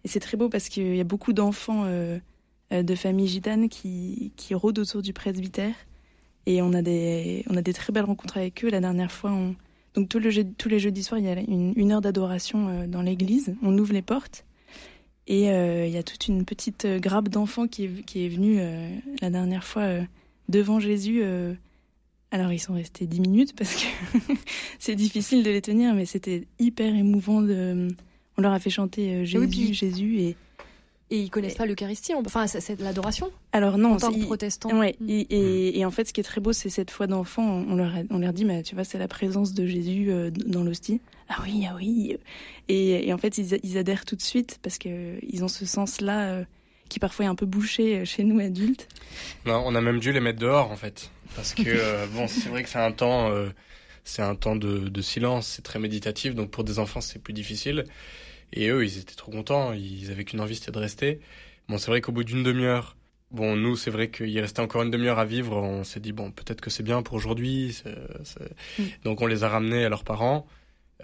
et 0.05 0.09
c'est 0.09 0.21
très 0.21 0.37
beau 0.37 0.49
parce 0.49 0.69
qu'il 0.69 0.97
y 0.97 1.01
a 1.01 1.05
beaucoup 1.05 1.33
d'enfants 1.33 1.87
de 1.87 2.95
familles 2.95 3.29
gitanes 3.29 3.69
qui, 3.69 4.33
qui 4.37 4.55
rôdent 4.55 4.81
autour 4.81 5.03
du 5.03 5.13
presbytère. 5.13 5.75
Et 6.47 6.61
on 6.61 6.73
a 6.73 6.83
des, 6.83 7.45
on 7.49 7.57
a 7.57 7.63
des 7.63 7.73
très 7.73 7.93
belles 7.93 8.05
rencontres 8.05 8.37
avec 8.37 8.65
eux. 8.65 8.69
La 8.69 8.81
dernière 8.81 9.13
fois, 9.13 9.31
on 9.31 9.55
donc 9.95 10.09
tous 10.09 10.19
les 10.19 10.79
jeudis 10.79 11.03
soirs, 11.03 11.21
il 11.21 11.27
y 11.27 11.29
a 11.29 11.39
une, 11.39 11.93
heure 11.93 12.01
d'adoration 12.01 12.69
euh, 12.69 12.87
dans 12.87 13.03
l'église. 13.03 13.55
On 13.63 13.77
ouvre 13.77 13.93
les 13.93 14.03
portes 14.03 14.45
et 15.27 15.51
euh, 15.51 15.87
il 15.87 15.93
y 15.93 15.99
a 15.99 16.03
toute 16.03 16.29
une 16.29 16.45
petite 16.45 16.85
euh, 16.85 16.99
grappe 16.99 17.29
d'enfants 17.29 17.69
qui 17.69 17.85
est, 17.85 18.03
qui 18.05 18.25
est 18.25 18.29
venue 18.29 18.59
la 19.21 19.31
dernière 19.31 19.65
fois 19.65 19.87
devant 20.49 20.81
Jésus. 20.81 21.23
alors 22.31 22.53
ils 22.53 22.59
sont 22.59 22.75
restés 22.75 23.07
dix 23.07 23.21
minutes 23.21 23.55
parce 23.55 23.75
que 23.75 24.19
c'est 24.79 24.95
difficile 24.95 25.43
de 25.43 25.51
les 25.51 25.63
tenir, 25.63 25.95
mais 25.95 26.07
c'était 26.07 26.47
hyper 26.59 26.95
émouvant. 26.95 27.43
De... 27.43 27.89
On 28.43 28.47
leur 28.49 28.55
a 28.55 28.59
fait 28.59 28.71
chanter 28.71 29.25
Jésus, 29.25 29.73
Jésus 29.73 30.19
et 30.19 30.37
et 31.13 31.19
ils 31.19 31.29
connaissent 31.31 31.57
pas 31.57 31.67
l'Eucharistie, 31.67 32.15
enfin 32.15 32.47
c'est 32.47 32.81
l'adoration. 32.81 33.31
Alors 33.53 33.77
non, 33.77 33.93
en 33.93 33.97
tant 33.99 34.11
que 34.11 34.25
protestant. 34.25 34.71
Ouais, 34.81 34.97
mm. 34.99 35.25
et, 35.29 35.85
en 35.85 35.91
fait, 35.91 36.09
ce 36.09 36.15
qui 36.15 36.21
est 36.21 36.25
très 36.25 36.41
beau, 36.41 36.55
c'est 36.55 36.71
cette 36.71 36.91
foi 36.91 37.07
d'enfant. 37.07 37.45
On 37.69 37.77
leur, 37.77 37.93
on 38.09 38.19
leur 38.19 38.33
dit, 38.33 38.47
mais 38.47 38.63
tu 38.63 38.75
vois, 38.75 38.85
c'est 38.85 38.97
la 38.97 39.09
présence 39.09 39.53
de 39.53 39.67
Jésus 39.67 40.11
euh, 40.11 40.31
dans 40.31 40.65
l'hostie. 40.65 41.03
Ah 41.29 41.37
oui, 41.45 41.67
ah 41.69 41.75
oui. 41.77 42.17
Et, 42.71 43.13
en 43.13 43.19
fait, 43.19 43.37
ils, 43.37 43.77
adhèrent 43.77 44.07
tout 44.07 44.17
de 44.17 44.23
suite 44.23 44.59
parce 44.63 44.79
que 44.79 45.19
ils 45.23 45.45
ont 45.45 45.49
ce 45.49 45.67
sens-là 45.67 46.31
euh, 46.31 46.45
qui 46.89 46.99
parfois 46.99 47.27
est 47.27 47.29
un 47.29 47.35
peu 47.35 47.47
bouché 47.47 47.99
euh, 47.99 48.05
chez 48.07 48.25
nous 48.25 48.41
adultes. 48.41 48.89
Non, 49.45 49.63
on 49.67 49.75
a 49.75 49.83
même 49.83 50.01
dû 50.01 50.13
les 50.13 50.21
mettre 50.21 50.39
dehors 50.39 50.71
en 50.71 50.77
fait, 50.77 51.11
parce 51.37 51.53
que 51.53 52.07
bon, 52.15 52.27
c'est 52.27 52.49
vrai 52.49 52.63
que 52.63 52.71
c'est 52.71 52.79
un 52.79 52.93
temps, 52.93 53.31
c'est 54.05 54.23
un 54.23 54.35
temps 54.35 54.57
de, 54.57 54.89
de 54.89 55.03
silence, 55.03 55.47
c'est 55.47 55.63
très 55.63 55.79
méditatif, 55.79 56.35
donc 56.35 56.51
pour 56.51 56.65
des 56.65 56.79
enfants 56.79 57.03
c'est 57.03 57.19
plus 57.19 57.35
difficile. 57.35 57.85
Et 58.53 58.69
eux, 58.69 58.85
ils 58.85 58.99
étaient 58.99 59.15
trop 59.15 59.33
contents. 59.33 59.73
Ils 59.73 60.11
avaient 60.11 60.25
qu'une 60.25 60.41
envie, 60.41 60.57
c'était 60.57 60.73
de 60.73 60.79
rester. 60.79 61.21
Bon, 61.69 61.79
c'est 61.79 61.91
vrai 61.91 62.01
qu'au 62.01 62.13
bout 62.13 62.25
d'une 62.25 62.43
demi-heure, 62.43 62.97
bon, 63.31 63.57
nous, 63.57 63.77
c'est 63.77 63.91
vrai 63.91 64.11
qu'il 64.11 64.39
restait 64.41 64.61
encore 64.61 64.83
une 64.83 64.91
demi-heure 64.91 65.19
à 65.19 65.25
vivre. 65.25 65.57
On 65.57 65.85
s'est 65.85 66.01
dit, 66.01 66.13
bon, 66.13 66.31
peut-être 66.31 66.61
que 66.61 66.71
c'est 66.71 66.83
bien 66.83 67.03
pour 67.03 67.15
aujourd'hui. 67.15 67.83
Mm. 68.79 68.83
Donc, 69.05 69.23
on 69.23 69.27
les 69.27 69.45
a 69.45 69.49
ramenés 69.49 69.85
à 69.85 69.89
leurs 69.89 70.05
parents. 70.05 70.47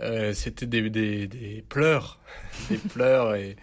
Euh, 0.01 0.33
c'était 0.33 0.67
des, 0.67 0.91
des, 0.91 1.27
des, 1.27 1.65
pleurs, 1.69 2.21
des 2.71 2.77
pleurs. 2.77 3.35
Et 3.35 3.57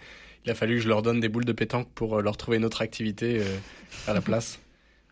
il 0.44 0.50
a 0.50 0.54
fallu 0.54 0.76
que 0.76 0.82
je 0.82 0.88
leur 0.88 1.02
donne 1.02 1.20
des 1.20 1.28
boules 1.28 1.44
de 1.44 1.52
pétanque 1.52 1.88
pour 1.94 2.18
euh, 2.18 2.22
leur 2.22 2.36
trouver 2.36 2.56
une 2.58 2.64
autre 2.64 2.82
activité 2.82 3.40
euh, 3.40 3.58
à 4.06 4.12
la 4.12 4.20
place. 4.20 4.60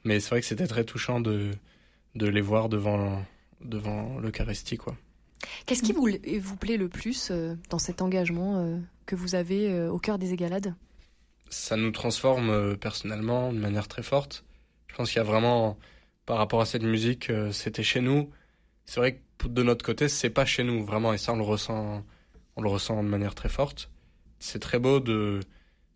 Mais 0.04 0.20
c'est 0.20 0.30
vrai 0.30 0.40
que 0.40 0.46
c'était 0.46 0.66
très 0.66 0.84
touchant 0.84 1.20
de, 1.20 1.50
de 2.14 2.26
les 2.26 2.42
voir 2.42 2.68
devant, 2.68 3.24
devant 3.62 4.18
l'Eucharistie, 4.20 4.76
quoi. 4.76 4.96
Qu'est-ce 5.66 5.82
qui 5.82 5.92
vous, 5.92 6.08
vous 6.40 6.56
plaît 6.56 6.76
le 6.76 6.88
plus 6.88 7.28
euh, 7.30 7.54
dans 7.70 7.78
cet 7.78 8.02
engagement 8.02 8.56
euh, 8.58 8.78
que 9.06 9.16
vous 9.16 9.34
avez 9.34 9.70
euh, 9.70 9.90
au 9.90 9.98
cœur 9.98 10.18
des 10.18 10.32
égalades? 10.32 10.74
Ça 11.50 11.76
nous 11.76 11.90
transforme 11.90 12.76
personnellement 12.76 13.52
de 13.52 13.58
manière 13.58 13.86
très 13.86 14.02
forte. 14.02 14.44
Je 14.88 14.94
pense 14.94 15.10
qu'il 15.10 15.18
y 15.18 15.20
a 15.20 15.24
vraiment, 15.24 15.78
par 16.26 16.38
rapport 16.38 16.60
à 16.60 16.66
cette 16.66 16.82
musique, 16.82 17.30
c'était 17.52 17.82
chez 17.82 18.00
nous. 18.00 18.30
C'est 18.86 18.98
vrai 18.98 19.20
que 19.38 19.46
de 19.46 19.62
notre 19.62 19.84
côté, 19.84 20.08
c'est 20.08 20.30
pas 20.30 20.46
chez 20.46 20.64
nous 20.64 20.84
vraiment, 20.84 21.12
et 21.12 21.18
ça 21.18 21.32
on 21.32 21.36
le 21.36 21.44
ressent, 21.44 22.02
on 22.56 22.62
le 22.62 22.68
ressent 22.68 23.02
de 23.04 23.08
manière 23.08 23.34
très 23.34 23.48
forte. 23.48 23.90
C'est 24.40 24.58
très 24.58 24.78
beau 24.80 24.98
de, 24.98 25.40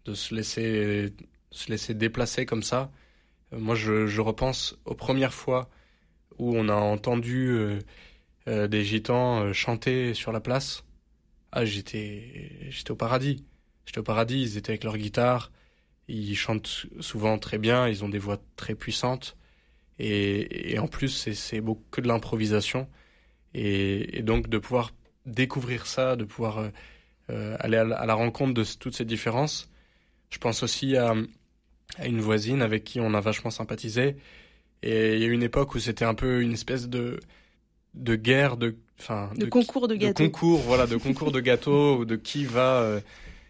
de 0.05 0.15
se 0.15 0.35
laisser, 0.35 1.13
se 1.51 1.71
laisser 1.71 1.95
déplacer 1.95 2.47
comme 2.47 2.63
ça. 2.63 2.91
Moi, 3.51 3.75
je, 3.75 4.07
je 4.07 4.21
repense 4.21 4.77
aux 4.85 4.95
premières 4.95 5.35
fois 5.35 5.69
où 6.39 6.57
on 6.57 6.69
a 6.69 6.75
entendu 6.75 7.49
euh, 7.49 7.79
des 8.49 8.85
gitans 8.85 9.43
euh, 9.43 9.53
chanter 9.53 10.15
sur 10.15 10.33
la 10.33 10.41
place. 10.41 10.85
Ah, 11.53 11.65
j'étais, 11.65 12.71
j'étais 12.71 12.91
au 12.91 12.97
paradis. 12.97 13.45
J'étais 13.85 13.99
au 13.99 14.03
paradis. 14.03 14.41
Ils 14.41 14.57
étaient 14.57 14.71
avec 14.71 14.85
leur 14.85 14.97
guitare. 14.97 15.53
Ils 16.09 16.37
chantent 16.37 16.87
souvent 17.01 17.39
très 17.39 17.59
bien. 17.59 17.89
Ils 17.89 18.05
ont 18.05 18.09
des 18.09 18.19
voix 18.19 18.39
très 18.57 18.75
puissantes. 18.75 19.37
Et, 19.99 20.79
en 20.79 20.87
plus, 20.87 21.09
c'est, 21.09 21.61
beaucoup 21.61 21.85
que 21.91 22.01
de 22.01 22.09
l'improvisation. 22.09 22.89
Et, 23.55 24.23
donc 24.23 24.49
de 24.49 24.59
pouvoir 24.59 24.93
découvrir 25.27 25.87
ça, 25.87 26.17
de 26.17 26.25
pouvoir 26.25 26.71
euh, 27.31 27.57
aller 27.61 27.77
à 27.77 28.07
la, 28.07 28.15
rencontre 28.15 28.55
de 28.55 28.65
toutes 28.79 28.95
ces 28.95 29.05
différences. 29.05 29.71
Je 30.31 30.39
pense 30.39 30.63
aussi 30.63 30.97
à, 30.97 31.15
à, 31.99 32.07
une 32.07 32.21
voisine 32.21 32.63
avec 32.63 32.85
qui 32.85 33.01
on 33.01 33.13
a 33.15 33.21
vachement 33.21 33.51
sympathisé. 33.51 34.17
Et 34.83 35.15
il 35.15 35.21
y 35.21 35.25
a 35.25 35.27
eu 35.27 35.33
une 35.33 35.43
époque 35.43 35.75
où 35.75 35.81
c'était 35.81 36.05
un 36.05 36.15
peu 36.15 36.41
une 36.43 36.53
espèce 36.53 36.89
de 36.89 37.19
de 37.99 38.15
guerre, 38.17 38.57
de, 38.57 38.77
enfin, 38.99 39.31
de, 39.37 39.47
concours 39.47 39.89
de 39.89 39.95
gâteaux. 39.95 40.23
De 40.23 40.29
concours, 40.29 40.61
voilà, 40.61 40.87
de 40.87 40.97
concours 40.97 41.33
de 41.33 41.41
gâteaux, 41.41 42.05
de 42.05 42.17
qui 42.17 42.45
va. 42.45 42.81
Euh, 42.81 43.01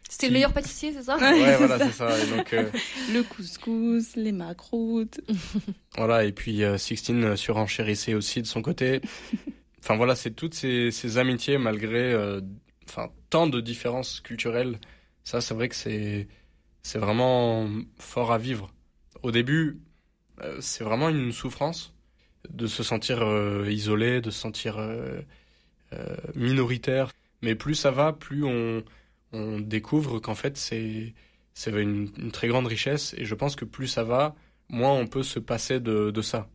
C'était 0.08 0.28
le 0.28 0.32
meilleur 0.34 0.52
pâtissier, 0.52 0.92
c'est 0.92 1.02
ça 1.02 1.16
Ouais, 1.18 1.56
voilà, 1.56 1.78
c'est 1.78 1.92
ça. 1.92 2.08
donc, 2.36 2.52
euh, 2.52 2.70
le 3.12 3.22
couscous, 3.22 4.16
les 4.16 4.32
macroutes. 4.32 5.20
voilà, 5.96 6.24
et 6.24 6.32
puis 6.32 6.64
euh, 6.64 6.78
Sixtine 6.78 7.24
euh, 7.24 7.36
surenchérissait 7.36 8.14
aussi 8.14 8.42
de 8.42 8.46
son 8.46 8.62
côté. 8.62 9.00
Enfin 9.80 9.96
voilà, 9.96 10.16
c'est 10.16 10.32
toutes 10.32 10.54
ces, 10.54 10.90
ces, 10.90 11.18
amitiés 11.18 11.56
malgré 11.56 12.14
enfin 12.86 13.08
tant 13.30 13.46
de 13.46 13.60
différences 13.60 14.20
culturelles. 14.20 14.80
Ça, 15.22 15.40
c'est 15.40 15.54
vrai 15.54 15.68
que 15.68 15.76
c'est 15.76 16.26
c'est 16.82 16.98
vraiment 16.98 17.66
fort 17.98 18.32
à 18.32 18.38
vivre. 18.38 18.74
Au 19.22 19.30
début, 19.30 19.80
c'est 20.60 20.82
vraiment 20.82 21.08
une 21.08 21.32
souffrance 21.32 21.94
de 22.50 22.66
se 22.66 22.82
sentir 22.82 23.22
euh, 23.22 23.66
isolé, 23.70 24.20
de 24.20 24.30
se 24.30 24.38
sentir 24.38 24.78
euh, 24.78 25.20
euh, 25.92 26.16
minoritaire. 26.34 27.10
Mais 27.42 27.54
plus 27.54 27.74
ça 27.74 27.90
va, 27.90 28.12
plus 28.12 28.44
on, 28.44 28.82
découvre 29.60 30.20
qu'en 30.20 30.34
fait 30.34 30.56
c'est 30.56 31.12
une, 31.66 32.32
très 32.32 32.48
grande 32.48 32.66
richesse 32.66 33.14
et 33.18 33.26
je 33.26 33.34
pense 33.34 33.56
que 33.56 33.66
plus 33.66 33.86
ça 33.86 34.02
va, 34.02 34.34
moins 34.70 34.92
on 34.92 35.06
peut 35.06 35.22
se 35.22 35.38
passer 35.38 35.80
de, 35.80 36.10
de 36.10 36.22
ça. 36.22 36.48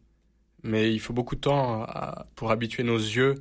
Mais 0.64 0.92
il 0.92 1.00
faut 1.00 1.14
beaucoup 1.14 1.36
de 1.36 1.42
temps 1.42 1.88
pour 2.36 2.50
habituer 2.50 2.82
nos 2.84 2.98
yeux 2.98 3.36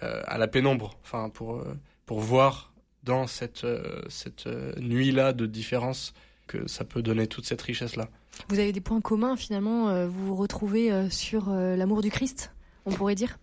à 0.00 0.38
la 0.38 0.46
pénombre, 0.46 0.96
enfin 1.02 1.28
pour 1.28 1.64
pour 2.06 2.20
voir 2.20 2.72
dans 3.02 3.26
cette 3.26 3.66
cette 4.08 4.46
nuit 4.78 5.10
là 5.10 5.32
de 5.32 5.46
différence 5.46 6.14
que 6.46 6.68
ça 6.68 6.84
peut 6.84 7.02
donner 7.02 7.26
toute 7.26 7.46
cette 7.46 7.62
richesse 7.62 7.96
là. 7.96 8.08
Vous 8.48 8.58
avez 8.58 8.72
des 8.72 8.80
points 8.80 9.00
communs 9.00 9.36
finalement, 9.36 9.88
euh, 9.88 10.06
vous 10.08 10.26
vous 10.26 10.36
retrouvez 10.36 10.90
euh, 10.90 11.08
sur 11.10 11.48
euh, 11.48 11.76
l'amour 11.76 12.02
du 12.02 12.10
Christ, 12.10 12.52
on 12.86 12.92
pourrait 12.92 13.14
dire? 13.14 13.38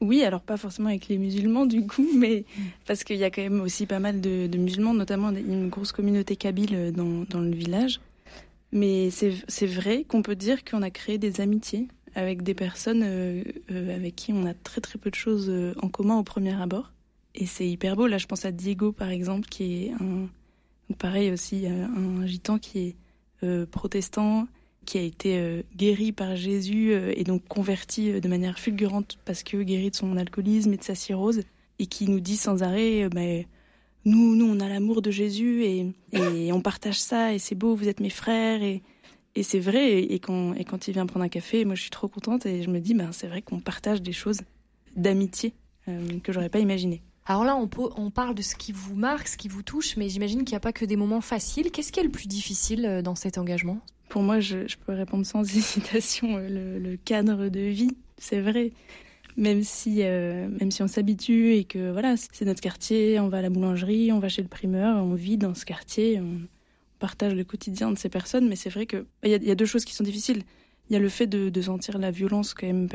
Oui, 0.00 0.22
alors 0.22 0.40
pas 0.40 0.56
forcément 0.56 0.88
avec 0.88 1.08
les 1.08 1.18
musulmans 1.18 1.66
du 1.66 1.86
coup, 1.86 2.08
mais 2.16 2.44
parce 2.86 3.04
qu'il 3.04 3.16
y 3.16 3.24
a 3.24 3.30
quand 3.30 3.42
même 3.42 3.60
aussi 3.60 3.86
pas 3.86 3.98
mal 3.98 4.20
de, 4.20 4.48
musulmans, 4.56 4.94
notamment 4.94 5.30
une 5.30 5.68
grosse 5.68 5.92
communauté 5.92 6.36
kabyle 6.36 6.92
dans, 6.92 7.24
dans 7.28 7.40
le 7.40 7.50
village. 7.50 8.00
Mais 8.72 9.10
c'est 9.10 9.66
vrai 9.66 10.04
qu'on 10.04 10.22
peut 10.22 10.36
dire 10.36 10.64
qu'on 10.64 10.82
a 10.82 10.90
créé 10.90 11.18
des 11.18 11.40
amitiés 11.40 11.88
avec 12.14 12.42
des 12.42 12.54
personnes 12.54 13.02
avec 13.68 14.14
qui 14.14 14.32
on 14.32 14.46
a 14.46 14.54
très 14.54 14.80
très 14.80 14.96
peu 14.96 15.10
de 15.10 15.16
choses 15.16 15.52
en 15.82 15.88
commun 15.88 16.16
au 16.18 16.22
premier 16.22 16.54
abord. 16.54 16.92
Et 17.34 17.46
c'est 17.46 17.68
hyper 17.68 17.96
beau. 17.96 18.06
Là, 18.06 18.18
je 18.18 18.26
pense 18.26 18.44
à 18.44 18.52
Diego 18.52 18.92
par 18.92 19.10
exemple, 19.10 19.48
qui 19.48 19.86
est 19.86 19.92
un, 20.00 20.28
pareil 20.98 21.32
aussi, 21.32 21.66
un 21.66 22.24
gitan 22.26 22.58
qui 22.58 22.78
est 22.78 22.96
euh, 23.42 23.66
protestant 23.66 24.46
qui 24.86 24.98
a 24.98 25.02
été 25.02 25.38
euh, 25.38 25.62
guéri 25.76 26.12
par 26.12 26.36
Jésus 26.36 26.92
euh, 26.92 27.12
et 27.16 27.24
donc 27.24 27.46
converti 27.48 28.20
de 28.20 28.28
manière 28.28 28.58
fulgurante 28.58 29.18
parce 29.24 29.42
que 29.42 29.62
guéri 29.62 29.90
de 29.90 29.96
son 29.96 30.16
alcoolisme 30.16 30.72
et 30.72 30.76
de 30.76 30.82
sa 30.82 30.94
cirrhose 30.94 31.42
et 31.78 31.86
qui 31.86 32.08
nous 32.08 32.20
dit 32.20 32.36
sans 32.36 32.62
arrêt 32.62 33.08
bah, 33.08 33.46
nous 34.04 34.36
nous 34.36 34.46
on 34.46 34.60
a 34.60 34.68
l'amour 34.68 35.02
de 35.02 35.10
Jésus 35.10 35.64
et, 35.64 35.92
et, 36.12 36.52
on 36.52 36.60
partage 36.60 37.00
ça 37.00 37.32
et 37.32 37.38
c'est 37.38 37.54
beau 37.54 37.74
vous 37.74 37.88
êtes 37.88 38.00
mes 38.00 38.10
frères 38.10 38.62
et, 38.62 38.82
et 39.34 39.42
c'est 39.42 39.60
vrai 39.60 40.02
et, 40.02 40.18
quand 40.18 40.54
et 40.54 40.64
quand 40.64 40.88
il 40.88 40.92
vient 40.92 41.06
prendre 41.06 41.24
un 41.24 41.30
café 41.30 41.64
moi 41.64 41.74
je 41.74 41.82
suis 41.82 41.90
trop 41.90 42.08
contente 42.08 42.46
et 42.46 42.62
je 42.62 42.68
me 42.68 42.80
dis 42.80 42.94
ben 42.94 43.12
c'est 43.12 43.26
vrai 43.26 43.42
qu'on 43.42 43.60
partage 43.60 44.02
des 44.02 44.12
choses 44.12 44.40
d'amitié 44.96 45.54
que 46.22 46.32
j'aurais 46.32 46.50
pas 46.50 46.58
imaginé 46.58 47.02
Alors 47.26 47.44
là, 47.44 47.56
on, 47.56 48.10
parle 48.10 48.34
de 48.34 48.42
ce 48.42 48.56
qui 48.56 48.72
vous 48.72 48.96
marque, 48.96 49.28
ce 49.28 49.36
qui 49.36 49.48
vous 49.48 49.62
touche, 49.62 49.96
mais 49.96 50.08
j'imagine 50.08 50.44
qu'il 50.44 50.54
n'y 50.54 50.56
a 50.56 50.60
pas 50.60 50.72
que 50.72 50.84
des 50.84 50.96
moments 50.96 51.20
faciles. 51.20 51.70
Qu'est-ce 51.70 51.92
qui 51.92 52.00
est 52.00 52.04
le 52.04 52.10
plus 52.10 52.26
difficile 52.26 52.86
euh, 52.86 53.02
dans 53.02 53.14
cet 53.14 53.38
engagement? 53.38 53.78
Pour 54.08 54.22
moi, 54.22 54.40
je, 54.40 54.76
peux 54.86 54.92
répondre 54.92 55.24
sans 55.24 55.42
hésitation, 55.56 56.38
euh, 56.38 56.78
le, 56.78 56.96
cadre 56.96 57.48
de 57.48 57.60
vie, 57.60 57.96
c'est 58.16 58.40
vrai. 58.40 58.72
Même 59.36 59.62
si, 59.62 60.02
euh, 60.02 60.48
même 60.48 60.70
si 60.70 60.82
on 60.82 60.88
s'habitue 60.88 61.54
et 61.54 61.64
que 61.64 61.92
voilà, 61.92 62.16
c'est 62.16 62.44
notre 62.44 62.60
quartier, 62.60 63.20
on 63.20 63.28
va 63.28 63.38
à 63.38 63.42
la 63.42 63.50
boulangerie, 63.50 64.10
on 64.12 64.18
va 64.18 64.28
chez 64.28 64.42
le 64.42 64.48
primeur, 64.48 64.96
on 64.96 65.14
vit 65.14 65.36
dans 65.36 65.54
ce 65.54 65.64
quartier, 65.64 66.20
on 66.20 66.40
partage 66.98 67.34
le 67.34 67.44
quotidien 67.44 67.92
de 67.92 67.98
ces 67.98 68.08
personnes, 68.08 68.48
mais 68.48 68.56
c'est 68.56 68.70
vrai 68.70 68.86
qu'il 68.86 69.04
bah, 69.22 69.28
y, 69.28 69.30
y, 69.30 69.50
a 69.50 69.54
deux 69.54 69.66
choses 69.66 69.84
qui 69.84 69.94
sont 69.94 70.04
difficiles. 70.04 70.42
Il 70.88 70.94
y 70.94 70.96
a 70.96 70.98
le 70.98 71.08
fait 71.08 71.28
de, 71.28 71.48
de 71.48 71.62
sentir 71.62 71.98
la 71.98 72.10
violence 72.10 72.54
quand 72.54 72.66
même 72.66 72.88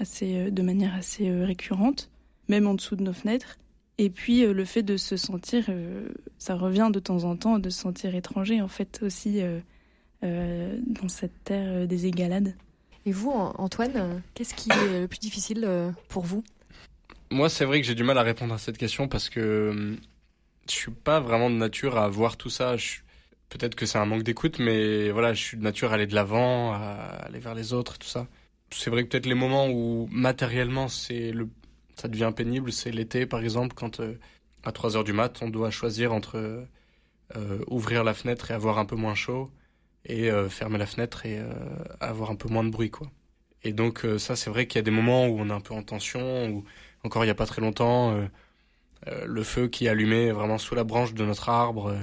assez, 0.00 0.50
de 0.50 0.62
manière 0.62 0.94
assez 0.96 1.30
récurrente 1.30 2.10
même 2.48 2.66
en 2.66 2.74
dessous 2.74 2.96
de 2.96 3.02
nos 3.02 3.12
fenêtres. 3.12 3.58
Et 3.98 4.10
puis 4.10 4.44
euh, 4.44 4.52
le 4.52 4.64
fait 4.64 4.82
de 4.82 4.96
se 4.96 5.16
sentir, 5.16 5.66
euh, 5.68 6.08
ça 6.38 6.54
revient 6.54 6.90
de 6.92 6.98
temps 6.98 7.24
en 7.24 7.36
temps, 7.36 7.58
de 7.58 7.70
se 7.70 7.78
sentir 7.78 8.14
étranger 8.14 8.60
en 8.60 8.68
fait 8.68 9.00
aussi 9.02 9.40
euh, 10.22 10.78
dans 10.86 11.08
cette 11.08 11.44
terre 11.44 11.86
des 11.86 12.06
égalades. 12.06 12.54
Et 13.04 13.12
vous, 13.12 13.30
Antoine, 13.30 14.22
qu'est-ce 14.34 14.54
qui 14.54 14.70
est 14.70 15.00
le 15.00 15.08
plus 15.08 15.18
difficile 15.18 15.68
pour 16.08 16.22
vous? 16.22 16.44
Moi, 17.32 17.48
c'est 17.48 17.64
vrai 17.64 17.80
que 17.80 17.86
j'ai 17.86 17.96
du 17.96 18.04
mal 18.04 18.16
à 18.16 18.22
répondre 18.22 18.54
à 18.54 18.58
cette 18.58 18.78
question 18.78 19.08
parce 19.08 19.28
que 19.28 19.96
je 20.68 20.72
suis 20.72 20.92
pas 20.92 21.18
vraiment 21.18 21.50
de 21.50 21.56
nature 21.56 21.98
à 21.98 22.08
voir 22.08 22.36
tout 22.36 22.50
ça. 22.50 22.76
Peut-être 23.48 23.74
que 23.74 23.86
c'est 23.86 23.98
un 23.98 24.06
manque 24.06 24.22
d'écoute, 24.22 24.60
mais 24.60 25.10
voilà, 25.10 25.34
je 25.34 25.42
suis 25.42 25.56
de 25.56 25.62
nature 25.64 25.90
à 25.90 25.94
aller 25.94 26.06
de 26.06 26.14
l'avant, 26.14 26.72
à 26.72 26.78
aller 27.24 27.40
vers 27.40 27.56
les 27.56 27.72
autres, 27.72 27.98
tout 27.98 28.06
ça. 28.06 28.28
C'est 28.70 28.88
vrai 28.88 29.02
que 29.02 29.08
peut-être 29.08 29.26
les 29.26 29.34
moments 29.34 29.68
où 29.68 30.08
matériellement 30.12 30.86
c'est 30.86 31.32
le 31.32 31.48
ça 31.96 32.08
devient 32.08 32.32
pénible, 32.34 32.72
c'est 32.72 32.90
l'été 32.90 33.26
par 33.26 33.40
exemple, 33.40 33.74
quand 33.74 34.00
euh, 34.00 34.18
à 34.64 34.72
3 34.72 34.96
heures 34.96 35.04
du 35.04 35.12
mat, 35.12 35.40
on 35.42 35.48
doit 35.50 35.70
choisir 35.70 36.12
entre 36.12 36.66
euh, 37.36 37.64
ouvrir 37.68 38.04
la 38.04 38.14
fenêtre 38.14 38.50
et 38.50 38.54
avoir 38.54 38.78
un 38.78 38.84
peu 38.84 38.96
moins 38.96 39.14
chaud 39.14 39.50
et 40.04 40.30
euh, 40.30 40.48
fermer 40.48 40.78
la 40.78 40.86
fenêtre 40.86 41.26
et 41.26 41.40
avoir 42.00 42.30
un 42.30 42.36
peu 42.36 42.48
moins 42.48 42.64
de 42.64 42.70
bruit 42.70 42.90
quoi. 42.90 43.08
Et 43.64 43.72
donc 43.72 44.04
ça 44.18 44.34
c'est 44.36 44.50
vrai 44.50 44.66
qu'il 44.66 44.78
y 44.78 44.80
a 44.80 44.82
des 44.82 44.90
moments 44.90 45.26
où 45.26 45.38
on 45.38 45.48
est 45.48 45.52
un 45.52 45.60
peu 45.60 45.74
en 45.74 45.82
tension, 45.82 46.48
ou 46.48 46.64
encore 47.04 47.22
il 47.24 47.28
n'y 47.28 47.32
a 47.32 47.36
pas 47.36 47.46
très 47.46 47.62
longtemps, 47.62 48.16
le 49.06 49.42
feu 49.44 49.68
qui 49.68 49.86
est 49.86 49.88
allumé 49.88 50.32
vraiment 50.32 50.58
sous 50.58 50.74
la 50.74 50.82
branche 50.82 51.14
de 51.14 51.24
notre 51.24 51.48
arbre, 51.48 51.96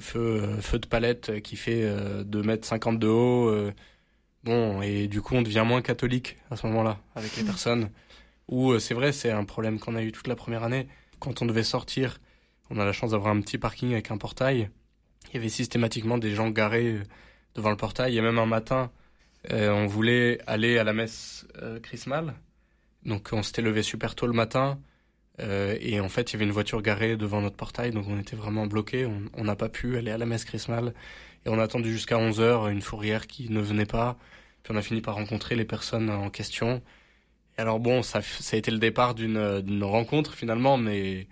feu, 0.00 0.56
feu 0.60 0.78
de 0.80 0.86
palette 0.86 1.40
qui 1.42 1.54
fait 1.56 1.88
2 2.24 2.42
mètres 2.42 2.66
50 2.66 2.98
de 2.98 3.06
haut, 3.06 3.70
bon 4.42 4.82
et 4.82 5.06
du 5.06 5.22
coup 5.22 5.36
on 5.36 5.42
devient 5.42 5.64
moins 5.64 5.82
catholique 5.82 6.36
à 6.50 6.56
ce 6.56 6.66
moment-là 6.66 6.98
avec 7.14 7.36
les 7.36 7.44
personnes. 7.52 7.90
Ou 8.48 8.72
euh, 8.72 8.78
c'est 8.78 8.94
vrai, 8.94 9.12
c'est 9.12 9.30
un 9.30 9.44
problème 9.44 9.78
qu'on 9.78 9.96
a 9.96 10.02
eu 10.02 10.12
toute 10.12 10.28
la 10.28 10.36
première 10.36 10.62
année. 10.62 10.88
Quand 11.18 11.42
on 11.42 11.46
devait 11.46 11.64
sortir, 11.64 12.20
on 12.70 12.78
a 12.78 12.84
la 12.84 12.92
chance 12.92 13.12
d'avoir 13.12 13.34
un 13.34 13.40
petit 13.40 13.58
parking 13.58 13.92
avec 13.92 14.10
un 14.10 14.18
portail. 14.18 14.70
Il 15.28 15.34
y 15.34 15.36
avait 15.38 15.48
systématiquement 15.48 16.18
des 16.18 16.34
gens 16.34 16.50
garés 16.50 16.94
euh, 16.94 17.02
devant 17.54 17.70
le 17.70 17.76
portail. 17.76 18.16
Et 18.16 18.20
même 18.20 18.38
un 18.38 18.46
matin, 18.46 18.90
euh, 19.52 19.70
on 19.70 19.86
voulait 19.86 20.38
aller 20.46 20.78
à 20.78 20.84
la 20.84 20.92
messe 20.92 21.46
euh, 21.62 21.80
chrismale. 21.80 22.34
Donc 23.04 23.28
on 23.32 23.42
s'était 23.42 23.62
levé 23.62 23.82
super 23.82 24.14
tôt 24.14 24.26
le 24.26 24.32
matin. 24.32 24.78
et 25.38 26.00
en 26.00 26.08
fait, 26.08 26.30
il 26.30 26.34
y 26.34 26.36
avait 26.36 26.44
une 26.46 26.52
voiture 26.52 26.82
garée 26.82 27.16
devant 27.16 27.40
notre 27.40 27.56
portail. 27.56 27.90
Donc 27.92 28.06
on 28.08 28.18
était 28.18 28.36
vraiment 28.36 28.66
bloqué. 28.66 29.08
On 29.34 29.44
n'a 29.44 29.54
pas 29.54 29.68
pu 29.68 29.96
aller 29.96 30.10
à 30.10 30.18
la 30.18 30.26
messe 30.26 30.44
chrismale. 30.44 30.92
Et 31.44 31.48
on 31.48 31.58
a 31.58 31.62
attendu 31.62 31.92
jusqu'à 31.92 32.16
11h 32.16 32.70
une 32.70 32.82
fourrière 32.82 33.26
qui 33.28 33.50
ne 33.50 33.60
venait 33.60 33.86
pas. 33.86 34.16
Puis 34.62 34.74
on 34.74 34.76
a 34.76 34.82
fini 34.82 35.00
par 35.02 35.14
rencontrer 35.14 35.54
les 35.54 35.64
personnes 35.64 36.10
en 36.10 36.30
question 36.30 36.82
alors 37.56 37.80
bon, 37.80 38.02
ça, 38.02 38.20
ça 38.22 38.56
a 38.56 38.58
été 38.58 38.70
le 38.70 38.78
départ 38.78 39.14
d'une 39.14 39.84
rencontre 39.84 40.34
finalement, 40.34 40.76
mais... 40.76 41.26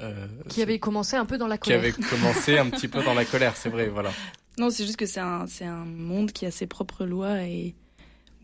Euh, 0.00 0.26
qui 0.48 0.60
avait 0.60 0.78
commencé 0.78 1.16
un 1.16 1.24
peu 1.24 1.38
dans 1.38 1.46
la 1.46 1.56
colère. 1.56 1.80
Qui 1.80 1.86
avait 1.86 2.08
commencé 2.08 2.58
un 2.58 2.68
petit 2.68 2.88
peu 2.88 3.02
dans 3.02 3.14
la 3.14 3.24
colère, 3.26 3.56
c'est 3.56 3.70
vrai, 3.70 3.88
voilà. 3.88 4.12
Non, 4.58 4.70
c'est 4.70 4.84
juste 4.84 4.98
que 4.98 5.06
c'est 5.06 5.20
un, 5.20 5.46
un 5.62 5.84
monde 5.84 6.32
qui 6.32 6.44
a 6.46 6.50
ses 6.50 6.66
propres 6.66 7.04
lois 7.04 7.42
et 7.42 7.74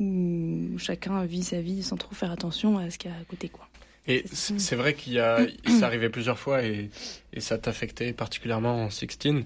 où 0.00 0.78
chacun 0.78 1.24
vit 1.24 1.42
sa 1.42 1.60
vie 1.60 1.82
sans 1.82 1.96
trop 1.96 2.14
faire 2.14 2.30
attention 2.30 2.78
à 2.78 2.90
ce 2.90 2.98
qu'il 2.98 3.10
y 3.10 3.14
a 3.14 3.16
à 3.16 3.24
côté, 3.24 3.48
quoi. 3.48 3.68
Et 4.06 4.24
c'est 4.32 4.74
vrai 4.74 4.94
qu'il 4.94 5.12
y 5.12 5.20
a, 5.20 5.46
ça 5.78 5.86
arrivait 5.86 6.10
plusieurs 6.10 6.38
fois 6.38 6.64
et, 6.64 6.90
et 7.32 7.40
ça 7.40 7.58
t'affectait 7.58 8.12
particulièrement 8.12 8.84
en 8.84 8.90
Sixteen 8.90 9.44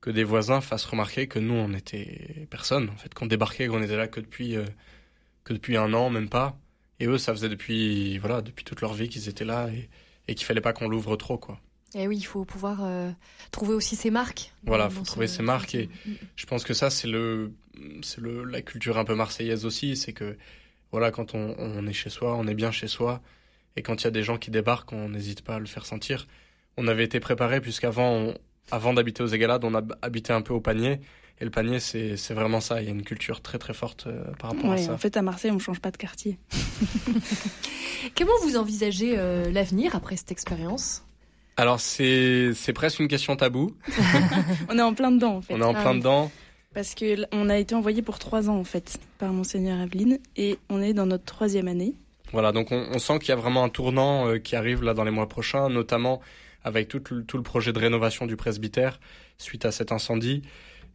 que 0.00 0.10
des 0.10 0.24
voisins 0.24 0.60
fassent 0.60 0.84
remarquer 0.84 1.26
que 1.26 1.38
nous 1.38 1.54
on 1.54 1.72
était 1.72 2.46
personne, 2.50 2.90
en 2.90 2.96
fait, 2.96 3.12
qu'on 3.14 3.26
débarquait, 3.26 3.66
qu'on 3.66 3.82
était 3.82 3.96
là 3.96 4.08
que 4.08 4.20
depuis, 4.20 4.56
euh, 4.56 4.64
que 5.44 5.52
depuis 5.52 5.76
un 5.76 5.92
an, 5.94 6.10
même 6.10 6.28
pas. 6.28 6.56
Et 7.00 7.06
eux, 7.06 7.18
ça 7.18 7.32
faisait 7.32 7.48
depuis, 7.48 8.18
voilà, 8.18 8.40
depuis 8.40 8.64
toute 8.64 8.80
leur 8.80 8.94
vie 8.94 9.08
qu'ils 9.08 9.28
étaient 9.28 9.44
là 9.44 9.68
et, 9.68 9.88
et 10.28 10.34
qu'il 10.34 10.46
fallait 10.46 10.60
pas 10.60 10.72
qu'on 10.72 10.88
l'ouvre 10.88 11.16
trop, 11.16 11.38
quoi. 11.38 11.60
Et 11.94 12.08
oui, 12.08 12.18
il 12.18 12.24
faut 12.24 12.44
pouvoir 12.44 12.84
euh, 12.84 13.10
trouver 13.52 13.74
aussi 13.74 13.96
ses 13.96 14.10
marques. 14.10 14.52
Voilà, 14.64 14.88
il 14.90 14.94
faut 14.94 15.04
trouver 15.04 15.28
ses 15.28 15.42
marques 15.42 15.74
et 15.74 15.88
je 16.34 16.44
pense 16.44 16.64
que 16.64 16.74
ça 16.74 16.90
c'est 16.90 17.06
le 17.06 17.52
c'est 18.02 18.20
le 18.20 18.44
la 18.44 18.60
culture 18.60 18.98
un 18.98 19.04
peu 19.04 19.14
marseillaise 19.14 19.64
aussi, 19.64 19.96
c'est 19.96 20.12
que 20.12 20.36
voilà, 20.90 21.10
quand 21.10 21.34
on, 21.34 21.54
on, 21.58 21.86
est 21.86 21.92
chez 21.92 22.10
soi, 22.10 22.34
on 22.36 22.46
est 22.48 22.54
bien 22.54 22.70
chez 22.70 22.88
soi 22.88 23.22
et 23.76 23.82
quand 23.82 24.02
il 24.02 24.04
y 24.04 24.08
a 24.08 24.10
des 24.10 24.22
gens 24.22 24.36
qui 24.36 24.50
débarquent, 24.50 24.92
on 24.92 25.08
n'hésite 25.08 25.42
pas 25.42 25.54
à 25.56 25.58
le 25.58 25.66
faire 25.66 25.86
sentir. 25.86 26.26
On 26.76 26.88
avait 26.88 27.04
été 27.04 27.20
préparé 27.20 27.60
puisqu'avant 27.60 28.34
avant 28.70 28.92
d'habiter 28.92 29.22
aux 29.22 29.28
Égalades, 29.28 29.64
on 29.64 29.74
a 29.74 29.82
habité 30.02 30.32
un 30.32 30.42
peu 30.42 30.52
au 30.52 30.60
panier 30.60 31.00
et 31.38 31.44
le 31.44 31.50
panier, 31.50 31.80
c'est 31.80 32.32
vraiment 32.32 32.60
ça. 32.60 32.80
Il 32.80 32.86
y 32.86 32.88
a 32.88 32.92
une 32.92 33.02
culture 33.02 33.42
très 33.42 33.58
très 33.58 33.74
forte 33.74 34.06
euh, 34.06 34.24
par 34.38 34.52
rapport 34.52 34.72
à 34.72 34.78
ça. 34.78 34.92
En 34.92 34.98
fait, 34.98 35.16
à 35.18 35.22
Marseille, 35.22 35.50
on 35.50 35.56
ne 35.56 35.60
change 35.60 35.80
pas 35.80 35.90
de 35.90 35.98
quartier. 35.98 36.38
Comment 38.16 38.32
vous 38.42 38.56
envisagez 38.56 39.18
euh, 39.18 39.50
l'avenir 39.50 39.94
après 39.94 40.16
cette 40.16 40.32
expérience? 40.32 41.04
Alors, 41.58 41.78
c'est 41.80 42.54
presque 42.74 43.00
une 43.00 43.08
question 43.08 43.36
tabou. 43.36 43.74
on 44.70 44.78
est 44.78 44.82
en 44.82 44.94
plein 44.94 45.10
dedans, 45.10 45.36
en 45.36 45.40
fait. 45.42 45.54
On 45.54 45.60
est 45.60 45.64
en 45.64 45.74
plein 45.74 45.90
ah 45.90 45.94
dedans. 45.94 46.30
Parce 46.72 46.94
qu'on 46.94 47.48
a 47.48 47.58
été 47.58 47.74
envoyé 47.74 48.00
pour 48.00 48.18
trois 48.18 48.48
ans, 48.48 48.58
en 48.58 48.64
fait, 48.64 48.98
par 49.18 49.32
Monseigneur 49.32 49.80
Aveline. 49.80 50.18
Et 50.36 50.58
on 50.70 50.80
est 50.80 50.94
dans 50.94 51.06
notre 51.06 51.24
troisième 51.24 51.68
année. 51.68 51.94
Voilà, 52.32 52.52
donc 52.52 52.72
on, 52.72 52.98
sent 52.98 53.18
qu'il 53.18 53.28
y 53.28 53.32
a 53.32 53.36
vraiment 53.36 53.62
un 53.62 53.68
tournant 53.68 54.26
euh, 54.26 54.38
qui 54.38 54.56
arrive 54.56 54.82
là 54.82 54.94
dans 54.94 55.04
les 55.04 55.10
mois 55.10 55.28
prochains, 55.28 55.68
notamment 55.68 56.20
avec 56.64 56.88
tout 56.88 56.98
tout 56.98 57.36
le 57.36 57.42
projet 57.44 57.72
de 57.72 57.78
rénovation 57.78 58.26
du 58.26 58.36
presbytère 58.36 58.98
suite 59.38 59.64
à 59.64 59.70
cet 59.70 59.92
incendie. 59.92 60.42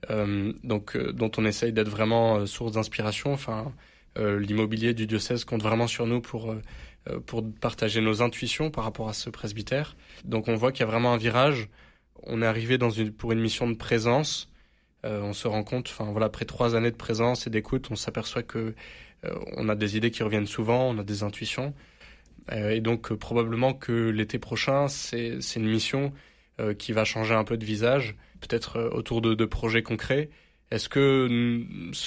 Euh, 0.10 0.54
donc 0.64 0.96
euh, 0.96 1.14
dont 1.14 1.32
on 1.38 1.46
essaye 1.46 1.74
d'être 1.74 1.90
vraiment 1.90 2.38
euh, 2.38 2.46
source 2.46 2.72
d'inspiration. 2.74 3.34
Enfin, 3.34 3.72
l'immobilier 4.18 4.94
du 4.94 5.08
diocèse 5.08 5.46
compte 5.46 5.64
vraiment 5.64 5.88
sur 5.88 6.06
nous 6.06 6.20
pour 6.20 6.54
pour 7.26 7.50
partager 7.62 8.02
nos 8.02 8.22
intuitions 8.22 8.70
par 8.70 8.84
rapport 8.84 9.08
à 9.08 9.14
ce 9.14 9.30
presbytère. 9.30 9.96
Donc 10.26 10.50
on 10.50 10.56
voit 10.56 10.74
qu'il 10.74 10.82
y 10.82 10.84
a 10.84 10.92
vraiment 10.92 11.14
un 11.14 11.18
virage. 11.18 11.70
On 12.24 12.42
est 12.42 12.46
arrivé 12.46 12.78
dans 12.78 12.90
une 12.90 13.14
pour 13.14 13.32
une 13.32 13.40
mission 13.40 13.70
de 13.70 13.76
présence. 13.76 14.52
on 15.06 15.32
se 15.32 15.48
rend 15.48 15.64
compte, 15.64 15.88
enfin 15.88 16.12
voilà, 16.12 16.26
après 16.26 16.44
trois 16.44 16.76
années 16.76 16.92
de 16.92 16.98
présence 16.98 17.48
et 17.48 17.50
d'écoute, 17.50 17.88
on 17.90 17.96
s'aperçoit 17.96 18.44
que 18.44 18.76
on 19.56 19.70
a 19.70 19.76
des 19.76 19.96
idées 19.96 20.12
qui 20.12 20.24
reviennent 20.24 20.46
souvent, 20.46 20.90
on 20.90 20.98
a 21.00 21.04
des 21.04 21.24
intuitions. 21.24 21.74
et 22.52 22.82
donc 22.82 23.14
probablement 23.14 23.74
que 23.74 24.10
l'été 24.10 24.40
prochain, 24.40 24.90
c'est 24.90 25.40
une 25.56 25.70
mission 25.70 26.12
qui 26.78 26.92
va 26.92 27.06
changer 27.06 27.34
un 27.34 27.44
peu 27.44 27.58
de 27.58 27.66
visage 27.66 28.16
peut-être 28.42 28.78
euh, 28.78 28.90
autour 28.90 29.22
de, 29.22 29.46
projets 29.46 29.84
concrets. 29.84 30.30
Est-ce 30.72 30.90
que 30.90 31.28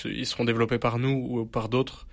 ils 0.05 0.27
seront 0.27 0.45
développés 0.45 0.79
par 0.79 0.99
nous 0.99 1.27
ou 1.31 1.47
par 1.47 1.69
d'autres? 1.69 2.07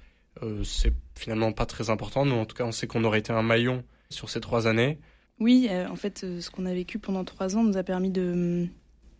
Euh, 0.43 0.63
C'est 0.63 0.93
finalement 1.17 1.51
pas 1.51 1.65
très 1.65 1.89
important. 1.89 2.25
Nous, 2.25 2.35
en 2.35 2.45
tout 2.45 2.55
cas, 2.55 2.63
on 2.63 2.71
sait 2.71 2.87
qu'on 2.87 3.03
aurait 3.03 3.19
été 3.19 3.33
un 3.33 3.41
maillon 3.41 3.83
sur 4.09 4.29
ces 4.29 4.39
trois 4.39 4.67
années. 4.67 4.99
Oui, 5.39 5.67
euh, 5.69 5.87
en 5.87 5.95
fait, 5.95 6.19
ce 6.19 6.49
qu'on 6.51 6.65
a 6.65 6.73
vécu 6.73 6.99
pendant 6.99 7.23
trois 7.23 7.57
ans 7.57 7.63
nous 7.63 7.77
a 7.77 7.83
permis 7.83 8.11
de, 8.11 8.67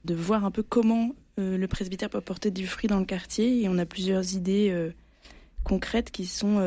de 0.05 0.13
voir 0.13 0.45
un 0.45 0.51
peu 0.51 0.63
comment 0.63 1.15
le 1.38 1.65
presbytère 1.65 2.07
peut 2.12 2.19
apporter 2.19 2.51
du 2.51 2.67
fruit 2.67 2.88
dans 2.88 2.99
le 2.99 3.05
quartier. 3.05 3.63
Et 3.63 3.69
on 3.69 3.79
a 3.79 3.86
plusieurs 3.88 4.36
idées 4.36 4.91
concrètes 5.63 6.12
qui 6.12 6.27
sont 6.27 6.60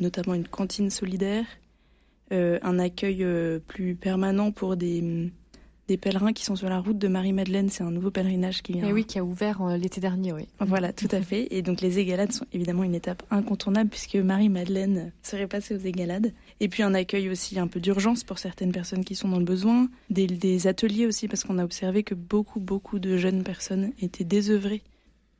notamment 0.00 0.34
une 0.34 0.48
cantine 0.48 0.90
solidaire, 0.90 1.44
un 2.32 2.78
accueil 2.80 3.24
plus 3.68 3.94
permanent 3.94 4.50
pour 4.50 4.76
des 4.76 5.30
des 5.88 5.96
pèlerins 5.96 6.32
qui 6.32 6.44
sont 6.44 6.56
sur 6.56 6.68
la 6.68 6.80
route 6.80 6.98
de 6.98 7.08
Marie-Madeleine. 7.08 7.68
C'est 7.68 7.82
un 7.82 7.90
nouveau 7.90 8.10
pèlerinage 8.10 8.62
qui 8.62 8.72
vient. 8.72 8.88
Et 8.88 8.92
oui, 8.92 9.04
qui 9.04 9.18
a 9.18 9.24
ouvert 9.24 9.62
euh, 9.62 9.76
l'été 9.76 10.00
dernier, 10.00 10.32
oui. 10.32 10.48
Voilà, 10.60 10.92
tout 10.92 11.08
à 11.10 11.20
fait. 11.20 11.48
Et 11.50 11.62
donc 11.62 11.80
les 11.80 11.98
égalades 11.98 12.32
sont 12.32 12.46
évidemment 12.52 12.84
une 12.84 12.94
étape 12.94 13.22
incontournable 13.30 13.90
puisque 13.90 14.16
Marie-Madeleine 14.16 15.12
serait 15.22 15.46
passée 15.46 15.74
aux 15.74 15.78
égalades. 15.78 16.32
Et 16.60 16.68
puis 16.68 16.82
un 16.82 16.94
accueil 16.94 17.28
aussi 17.28 17.58
un 17.58 17.68
peu 17.68 17.80
d'urgence 17.80 18.24
pour 18.24 18.38
certaines 18.38 18.72
personnes 18.72 19.04
qui 19.04 19.14
sont 19.14 19.28
dans 19.28 19.38
le 19.38 19.44
besoin. 19.44 19.88
Des, 20.10 20.26
des 20.26 20.66
ateliers 20.66 21.06
aussi 21.06 21.28
parce 21.28 21.44
qu'on 21.44 21.58
a 21.58 21.64
observé 21.64 22.02
que 22.02 22.14
beaucoup, 22.14 22.60
beaucoup 22.60 22.98
de 22.98 23.16
jeunes 23.16 23.42
personnes 23.42 23.92
étaient 24.00 24.24
désœuvrées 24.24 24.82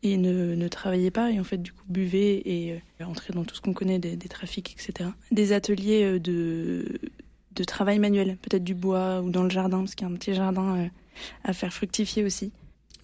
et 0.03 0.17
ne, 0.17 0.55
ne, 0.55 0.69
travaillaient 0.69 1.11
pas 1.11 1.31
et 1.31 1.41
en 1.41 1.45
fait 1.45 1.61
du 1.61 1.73
coup 1.73 1.85
buvaient 1.89 2.43
et 2.45 2.73
euh, 3.01 3.05
entraient 3.05 3.33
dans 3.33 3.45
tout 3.45 3.55
ce 3.55 3.61
qu'on 3.61 3.73
connaît 3.73 3.99
des, 3.99 4.17
des, 4.17 4.29
trafics, 4.29 4.77
etc. 4.79 5.11
Des 5.31 5.53
ateliers 5.53 6.05
euh, 6.05 6.19
de 6.19 7.01
de 7.57 7.65
travail 7.65 7.99
manuel, 7.99 8.37
peut-être 8.37 8.65
du 8.65 8.75
bois 8.75 9.21
ou 9.21 9.31
dans 9.31 9.43
le 9.43 9.51
jardin, 9.51 9.79
parce 9.79 9.95
qu'il 9.95 10.07
y 10.07 10.11
a 10.11 10.13
un 10.13 10.17
petit 10.17 10.35
jardin 10.35 10.77
euh, 10.77 10.89
à 11.45 11.53
faire 11.53 11.73
fructifier 11.73 12.23
aussi. 12.23 12.53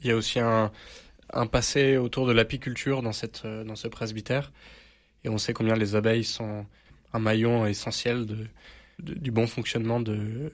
Il 0.02 0.08
y 0.08 0.10
a 0.10 0.16
aussi 0.16 0.38
un, 0.38 0.70
passé 1.50 1.96
autour 1.96 2.26
de 2.26 2.32
l'apiculture 2.32 3.02
dans, 3.02 3.12
euh, 3.44 3.64
dans 3.64 3.74
ce 3.74 3.88
presbytère. 3.88 4.52
Et 5.24 5.28
on 5.28 5.38
sait 5.38 5.52
combien 5.52 5.74
les 5.74 5.96
abeilles 5.96 6.24
sont 6.24 6.66
un 7.12 7.18
maillon 7.18 7.66
essentiel 7.66 8.26
du 8.98 9.30
bon 9.30 9.46
fonctionnement 9.46 10.00
de, 10.00 10.52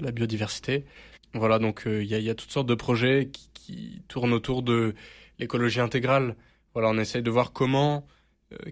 la 0.00 0.10
biodiversité. 0.10 0.84
Voilà, 1.34 1.58
donc 1.58 1.82
il 1.86 2.04
y, 2.04 2.30
a, 2.30 2.34
toutes 2.34 2.50
sortes 2.50 2.68
de 2.68 2.74
projets 2.74 3.28
qui, 3.32 3.50
qui 3.54 4.02
tournent 4.08 4.32
autour 4.32 4.62
de 4.62 4.94
l'écologie 5.38 5.80
intégrale. 5.80 6.34
Voilà, 6.74 6.88
on 6.88 6.98
essaye 6.98 7.22
de 7.22 7.30
voir 7.30 7.52
comment, 7.52 8.06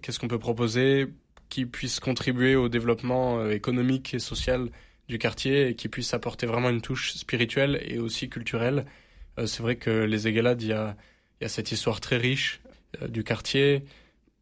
qu'est-ce 0.02 0.18
qu'on 0.18 0.28
peut 0.28 0.38
proposer 0.38 1.06
qui 1.48 1.66
puisse 1.66 2.00
contribuer 2.00 2.56
au 2.56 2.68
développement 2.68 3.48
économique 3.50 4.14
et 4.14 4.18
social 4.18 4.68
du 5.09 5.18
quartier 5.18 5.68
et 5.68 5.74
qui 5.74 5.88
puisse 5.88 6.12
apporter 6.14 6.46
vraiment 6.46 6.70
une 6.70 6.80
touche 6.80 7.14
spirituelle 7.14 7.80
et 7.87 7.98
aussi 7.98 8.28
culturelle. 8.28 8.85
c'est 9.38 9.61
vrai 9.61 9.76
que 9.76 9.90
les 9.90 10.26
Égalades, 10.26 10.62
il 10.62 10.68
y 10.68 10.72
a, 10.72 10.96
cette 11.46 11.70
histoire 11.70 12.00
très 12.00 12.16
riche 12.16 12.61
du 13.09 13.22
quartier. 13.22 13.85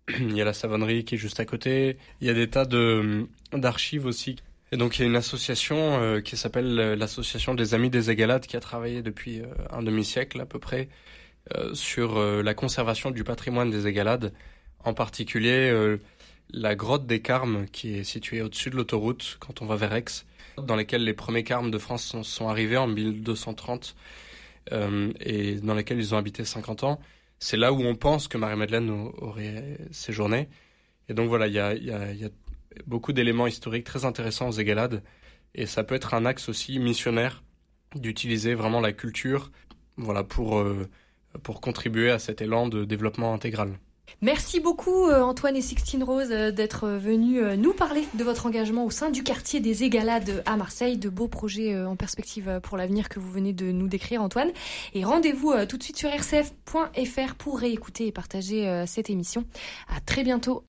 il 0.19 0.37
y 0.37 0.41
a 0.41 0.45
la 0.45 0.53
savonnerie 0.53 1.05
qui 1.05 1.17
est 1.17 1.19
juste 1.19 1.41
à 1.41 1.45
côté. 1.45 1.99
Il 2.21 2.27
y 2.27 2.31
a 2.31 2.35
des 2.35 2.49
tas 2.49 2.65
de 2.65 3.27
d'archives 3.53 4.07
aussi. 4.07 4.37
Et 4.73 4.77
donc 4.77 4.99
il 4.99 5.03
y 5.03 5.05
a 5.05 5.07
une 5.07 5.17
association 5.17 6.01
euh, 6.01 6.21
qui 6.21 6.37
s'appelle 6.37 6.81
euh, 6.81 6.97
l'association 6.97 7.55
des 7.55 7.75
Amis 7.75 7.91
des 7.91 8.11
Égalades 8.11 8.47
qui 8.47 8.57
a 8.57 8.61
travaillé 8.61 9.03
depuis 9.03 9.41
euh, 9.41 9.47
un 9.71 9.83
demi-siècle 9.83 10.41
à 10.41 10.47
peu 10.47 10.59
près 10.59 10.89
sur 11.75 12.19
la 12.19 12.55
conservation 12.55 13.11
du 13.11 13.23
patrimoine 13.23 13.71
des 13.71 13.87
Égalades, 13.87 14.33
en 14.83 14.95
particulier 14.95 15.71
la 16.51 16.75
grotte 16.75 17.07
des 17.07 17.21
Carmes 17.21 17.67
qui 17.73 17.95
est 17.97 18.05
située 18.05 18.43
au-dessus 18.43 18.71
de 18.71 18.77
l'autoroute 18.77 19.37
quand 19.41 19.63
on 19.63 19.67
va 19.67 19.77
vers 19.77 19.95
Aix, 19.95 20.05
dans 20.59 20.77
lesquelles 20.77 21.05
les 21.05 21.15
premiers 21.15 21.45
Carmes 21.45 21.71
de 21.71 21.79
France 21.79 22.17
sont, 22.23 22.49
arrivés 22.49 22.77
en 22.77 22.87
1230 22.87 23.97
et 25.21 25.55
dans 25.57 25.75
lesquels 25.75 25.99
ils 25.99 26.15
ont 26.15 26.19
habité 26.19 26.45
50 26.45 26.85
ans 26.85 27.01
c'est 27.45 27.59
là 27.59 27.75
où 27.75 27.83
on 27.83 27.95
pense 27.95 28.27
que 28.27 28.39
Marie-Madeleine 28.39 28.89
aurait 29.19 29.77
séjourné. 29.91 30.49
Et 31.11 31.15
donc 31.15 31.29
voilà, 31.29 31.47
il 31.47 31.53
y 31.53 31.59
a, 31.59 32.31
beaucoup 32.87 33.13
d'éléments 33.13 33.47
historiques 33.47 33.85
très 33.85 34.07
intéressants 34.07 34.49
aux 34.49 34.53
Égalades. 34.53 35.03
Et 35.55 35.67
ça 35.67 35.85
peut 35.85 35.95
être 35.95 36.15
un 36.15 36.25
axe 36.25 36.49
aussi 36.49 36.79
missionnaire 36.79 37.43
d'utiliser 37.95 38.55
vraiment 38.55 38.81
la 38.81 38.93
culture 38.93 39.53
voilà, 39.99 40.25
pour, 40.25 40.59
euh, 40.59 40.89
pour 41.43 41.61
contribuer 41.61 42.11
à 42.11 42.19
cet 42.19 42.41
élan 42.41 42.67
de 42.67 42.87
développement 42.87 43.35
intégral. 43.35 43.79
Merci 44.25 44.61
beaucoup 44.61 45.07
euh, 45.07 45.21
Antoine 45.21 45.57
et 45.57 45.61
Sixtine 45.61 46.03
Rose 46.03 46.29
euh, 46.31 46.51
d'être 46.51 46.89
venus 46.89 47.43
euh, 47.43 47.57
nous 47.57 47.73
parler 47.73 48.05
de 48.15 48.25
votre 48.25 48.47
engagement 48.47 48.85
au 48.87 48.91
sein 48.91 49.11
du 49.11 49.23
quartier 49.23 49.61
des 49.61 49.85
Égalades 49.85 50.43
à 50.47 50.57
Marseille, 50.57 50.97
de 50.97 51.09
beaux 51.09 51.29
projets 51.29 51.79
en 51.85 51.97
perspective 51.97 52.61
pour 52.63 52.77
l'avenir 52.77 53.09
que 53.09 53.19
vous 53.19 53.31
venez 53.31 53.53
de 53.53 53.71
nous 53.71 53.89
décrire 53.89 54.23
Antoine. 54.23 54.51
Et 54.95 55.05
rendez-vous 55.05 55.53
tout 55.67 55.77
de 55.77 55.83
suite 55.83 55.99
sur 55.99 56.11
rcf.fr 56.11 57.35
pour 57.37 57.59
réécouter 57.59 58.07
et 58.07 58.13
partager 58.13 58.85
cette 58.87 59.11
émission. 59.11 59.45
À 59.95 60.01
très 60.01 60.23
bientôt. 60.23 60.63